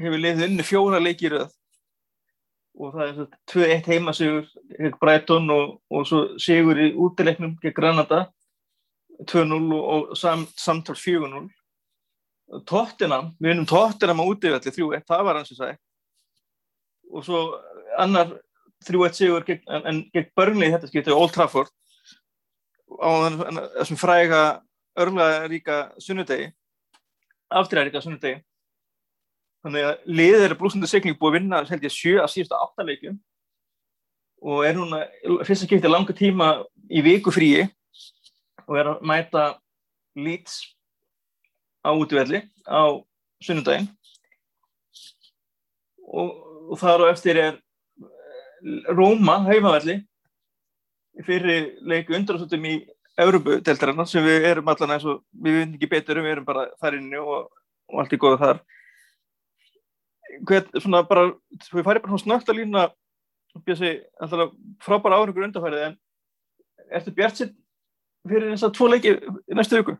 [0.00, 1.36] hefur liðið unni fjóra leikir
[2.74, 8.24] og það er 2-1 heimasigur gegn Brighton og, og svo sigur í útileiknum gegn Granada
[9.30, 11.46] 2-0 og, og sam, samtal 4-0
[12.68, 15.78] Tottenham, við erum Tottenham á útivelli 3-1, það var hans að segja
[17.14, 17.44] og svo
[18.00, 18.34] annar
[18.84, 21.70] 3-1 sigur gegn, en, en gegn Burnley þetta skipti Old Trafford
[22.98, 23.10] á
[23.78, 24.42] þessum fræga
[24.98, 25.78] örglega ríka
[27.54, 28.42] sunnudegi afturræðrika sunnudegi
[29.64, 33.18] þannig að liðið er blúsandi segling búið að vinna held ég sjö að síðustu áttaleikum
[34.44, 35.04] og er núna
[35.46, 37.64] fyrst að skipta langa tíma í viku fríi
[38.68, 39.44] og er að mæta
[40.14, 40.74] Leeds
[41.84, 43.02] á útvelli á
[43.42, 43.88] sunnudaginn.
[46.04, 46.30] Og,
[46.70, 47.60] og þar á eftir er
[48.94, 49.98] Róma, heimavelli.
[51.26, 52.76] Fyrir leiku undrastöldum í
[53.20, 56.64] Európu-deltarinnar sem við erum allan eins og við veitum ekki betur um, við erum bara
[56.82, 57.50] þar inni og,
[57.92, 58.62] og allt er góða þar
[60.48, 61.28] Hvern, svona bara,
[61.70, 62.88] við færi bara snögt að lína
[64.82, 65.94] frábæra áhengur undarfærið en
[66.90, 67.52] ertu bjart sitt
[68.26, 69.12] fyrir þess að tvo leiki
[69.54, 69.94] næstu viku?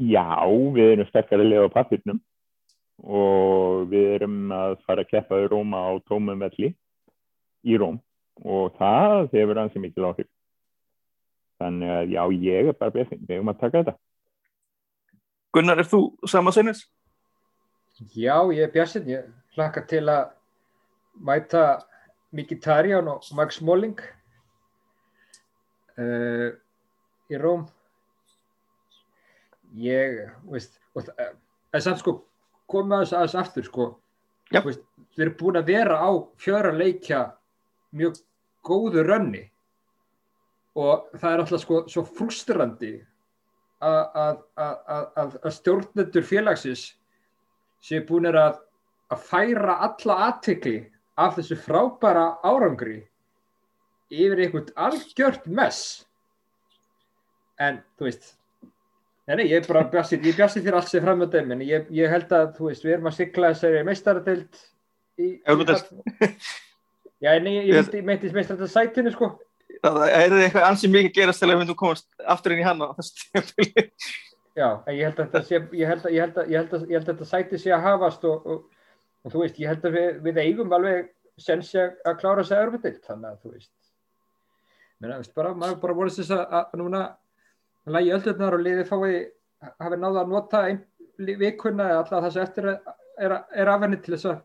[0.00, 0.24] Já,
[0.72, 2.22] við erum sterkari leið á pappirnum
[3.04, 6.72] og við erum að fara að keppa í Róma á tómum velli
[7.68, 8.00] í Róm
[8.44, 10.30] og það hefur ansið mikið áhrif.
[11.60, 13.94] Þannig að já, ég er bara björn, við erum að taka þetta.
[15.52, 16.86] Gunnar, er þú sama sinnes?
[18.14, 19.26] Já, ég er björn, ég
[19.56, 20.30] hlakka til að
[21.20, 21.64] mæta
[22.32, 24.00] Mikitarian og Max Smalling
[25.98, 26.48] uh,
[27.28, 27.66] í Róm.
[29.76, 32.16] Ég, veist, og það er samt sko,
[32.70, 33.90] þess aðeins aftur sko,
[34.50, 34.62] Já.
[34.64, 34.82] veist,
[35.14, 36.10] við erum búin að vera á
[36.40, 37.20] fjöra leikja
[37.94, 38.18] mjög
[38.66, 39.44] góðu rönni
[40.78, 42.94] og það er alltaf sko svo frustrandi
[43.80, 46.84] að, að, að, að, stjórnendur félagsins
[47.84, 48.60] séu búin að,
[49.10, 50.76] að færa alla aðtikli
[51.20, 53.00] af þessu frábæra árangri
[54.10, 56.04] yfir einhvern algjört mess
[57.60, 58.34] en þú veist
[59.30, 62.32] nei, ég er bara bjassið, ég bjassið fyrir allt sem framöndum en ég, ég held
[62.34, 64.64] að þú veist, við erum að sigla þessari meistaradeild
[65.20, 65.90] í, Evrópudeild.
[67.20, 69.34] Já, nei, ég Ég- myndi, myndi meistaradeild sætinu sko
[69.80, 72.82] Það er eitthvað ansið mikið gerast til að við myndum komast aftur inn í hann
[72.84, 73.84] á þessu tímafili.
[74.58, 78.26] Já, en ég held að þetta að, að, að, að þetta sæti sé að hafast
[78.28, 78.90] og, og,
[79.24, 81.08] og þú veist, ég held að við, við eigum alveg
[81.40, 83.72] sensi að, að klára þess að örfutild, þannig að þú veist,
[85.00, 87.02] að, veist, bara, maður bara voru þess að, að núna
[87.96, 89.14] lægi öllurnar og liði fái,
[89.80, 90.82] hafi náða að nota ein,
[91.40, 94.42] vikuna eða alltaf það sem eftir er, er, er af henni til þess að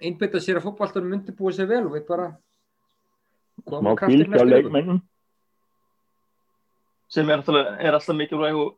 [0.00, 2.30] einbytta sér að fótballtunum myndi búið sér vel og við bara
[3.60, 5.00] Smá kvíld á leikmennum.
[7.10, 8.76] sem er alltaf, er alltaf mikilvæg og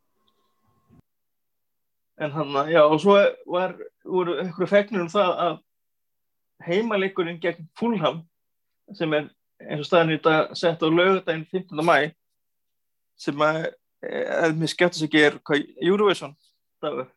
[2.23, 3.16] en hann, já, og svo
[3.47, 5.55] var, voru ykkur fegnir um það að
[6.66, 8.23] heimaleikurinn gegn Fulham
[8.95, 9.31] sem er
[9.62, 11.83] eins og staðin í dag sett á lögudaginn 15.
[11.87, 12.12] mæ
[13.18, 16.35] sem að eða mér skemmt þess ekki er hvað Eurovision
[16.83, 17.11] dagur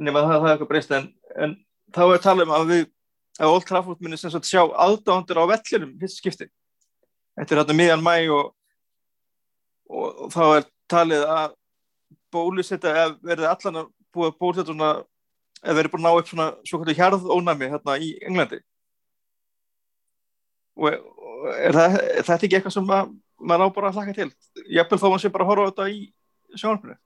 [0.00, 1.56] nema það, það er eitthvað breyst en, en
[1.94, 2.84] þá er talað um að við
[3.40, 6.46] að Old Trafford munir sem sagt sjá aðdándur á vellinum fyrst skipti.
[7.34, 8.52] Er þetta miðjan mæ og,
[9.90, 11.56] og, og þá er talið að
[12.34, 12.92] bólusetta
[13.22, 14.92] verði allan að búa bólusetta svona
[15.64, 18.60] eða verði búin að ná upp svona svo kvöldu hjarðónami hérna í Englandi.
[20.74, 24.14] Og, og er, það, er þetta ekki eitthvað sem að, maður á bara að hlaka
[24.16, 24.30] til?
[24.74, 26.04] Jafnvel þó maður sé bara að horfa á þetta í
[26.58, 26.96] sjónarfinu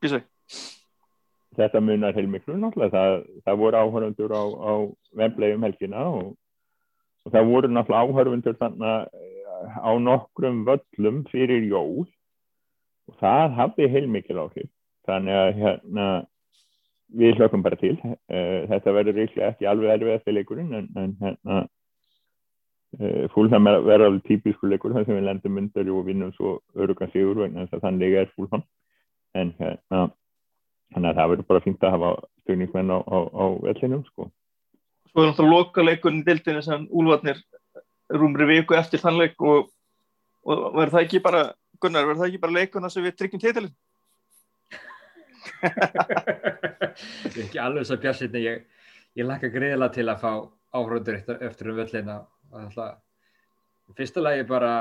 [0.00, 0.22] Gísau
[1.58, 2.94] Þetta munar heilmiklu náttúrulega.
[2.94, 4.72] Það, það voru áhörfundur á, á
[5.18, 6.28] Wembley um helgina og,
[7.26, 9.28] og það voru náttúrulega áhörfundur þannig
[9.60, 12.06] á nokkrum völlum fyrir jól
[13.10, 14.70] og það hafði heilmikil áhrif.
[15.08, 16.06] Þannig að hérna,
[17.20, 17.96] við hlökkum bara til.
[18.30, 21.60] Uh, þetta verður ríklega ekki alveg erfið eftir leikurinn en, en hérna,
[23.00, 27.10] uh, fúlham verður alveg típisku leikur þar sem við lendum undir og vinnum svo örugan
[27.14, 28.64] sigur vegna að þannig er fúlham.
[29.34, 30.06] En hérna,
[30.94, 32.10] þannig að það verður bara fínt að hafa
[32.42, 34.30] stugningsmenn á, á, á vellinum sko.
[35.10, 37.38] svo er náttúrulega loka leikurinn í dildinni sem Úlfarnir
[38.10, 39.70] rúmri viku eftir þann leik og,
[40.46, 41.42] og verður það ekki bara
[41.80, 43.70] Gunnar, verður það ekki bara leikuna sem við tryggjum titilin?
[47.30, 48.64] Ég er ekki alveg svo björnsinni, ég,
[49.16, 50.32] ég lakka greiðilega til að fá
[50.76, 52.16] áhrundur eftir, eftir um völlina.
[52.50, 52.98] og alltaf,
[53.90, 54.72] í fyrsta lagi bara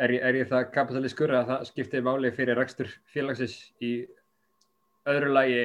[0.00, 3.92] er, ég- er ég það kapitalískur að það skiptir máli fyrir rekstur félagsins í
[5.08, 5.62] öðru lagi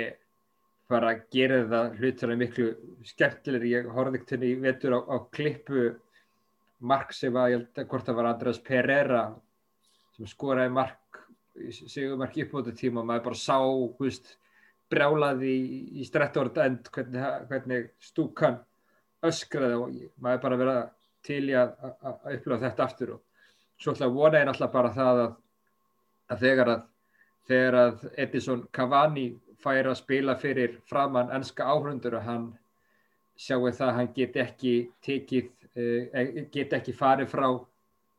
[0.91, 2.67] bara gerir það hlutur miklu
[3.07, 3.71] skemmtilegri.
[3.73, 5.85] Ég horfði ekkert henni í vetur á, á klippu
[6.83, 9.23] mark sem að, ég held að hvort það var Andrés Pereira
[10.17, 11.21] sem skoraði mark
[11.53, 13.57] sigumark uppbóta tíma og maður bara sá
[13.99, 14.33] húst,
[14.91, 18.59] brjálaði í, í Stretford End hvernig, hvernig stúkan
[19.23, 20.81] öskraði og maður bara verið
[21.23, 23.21] til í að, að, að upplifa þetta aftur og
[23.79, 25.31] svo ætla að vona ég náttúrulega bara það að,
[26.33, 26.83] að þegar að
[27.49, 29.27] þegar að Edison Cavani
[29.63, 32.47] fær að spila fyrir framann ennska áhrundur og hann
[33.39, 34.73] sjáu það að hann get ekki
[35.03, 36.23] tekið, uh,
[36.53, 37.47] get ekki farið frá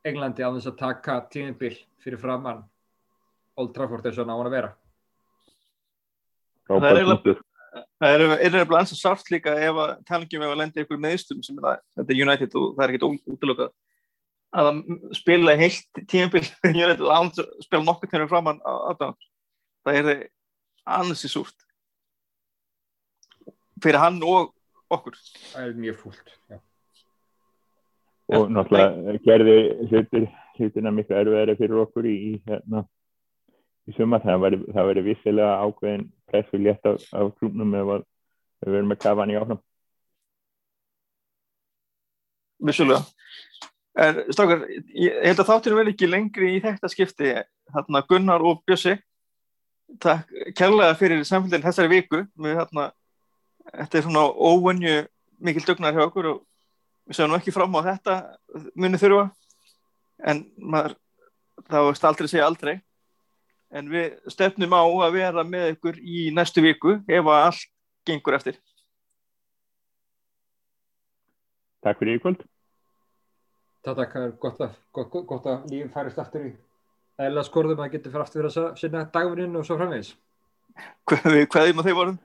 [0.04, 2.64] Englandi á þess að taka tíðinbill fyrir framann
[3.56, 4.70] Old Trafford eins og hann á hann að vera.
[6.68, 7.40] Það er eiginlega
[7.74, 11.40] Það er eiginlega eins og sárt líka ef að talangjum ef að lendi ykkur meðstum
[11.42, 13.72] sem er að, þetta er United og það er ekkert útlökað
[14.54, 14.82] að
[15.18, 16.46] spila heilt tímabil.
[16.70, 19.18] United og spila nokkur tennum framann á aðdáðan
[19.84, 20.28] það er
[20.84, 21.56] ansi súrt.
[23.82, 24.54] Fyrir hann og
[24.92, 25.16] okkur.
[25.52, 26.58] Það er mjög fúlt já.
[28.34, 29.56] og náttúrulega gerði
[29.90, 30.26] hlutir,
[30.56, 32.86] hlutina miklu erfiðari fyrir okkur í, í hérna
[33.84, 39.02] í suma það verður vissilega ákveðin pressu létt af, af klúmnum ef við verðum með
[39.04, 39.60] kafan í áfram.
[42.64, 43.02] Vissulega
[43.94, 47.34] en strákar, ég held að þáttur vel ekki lengri í þetta skipti
[47.74, 48.96] þarna Gunnar og Bjössi.
[50.02, 52.24] Takk kærlega fyrir samfélgin þessari viku.
[52.40, 52.88] Við þarna
[53.70, 54.96] þetta er svona óvönju
[55.44, 56.42] mikil dugnar hjá okkur og
[57.06, 58.16] við séum nú ekki fram á þetta
[58.74, 59.28] muni þurfa.
[60.24, 60.96] En maður
[61.68, 62.74] þá veist aldrei segja aldrei.
[63.74, 67.68] En við stefnum á að vera með ykkur í næstu viku ef að allt
[68.06, 68.58] gengur eftir.
[71.84, 72.44] Takk fyrir í
[73.84, 76.52] Þetta er gott að, gott, gott að lífum færist aftur í
[77.20, 80.14] eða skorðum að getur fyrir aftur að sinna dagvinnin og svo framvegis
[81.06, 82.22] Hvað, hvaðið maður þeir vorum?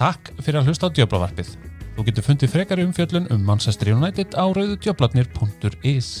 [0.00, 1.50] Takk fyrir að hlusta á Djöblavarpið.
[1.96, 6.12] Þú getur fundið frekari umfjöllun um Manchester United á rauðudjöblarnir.is.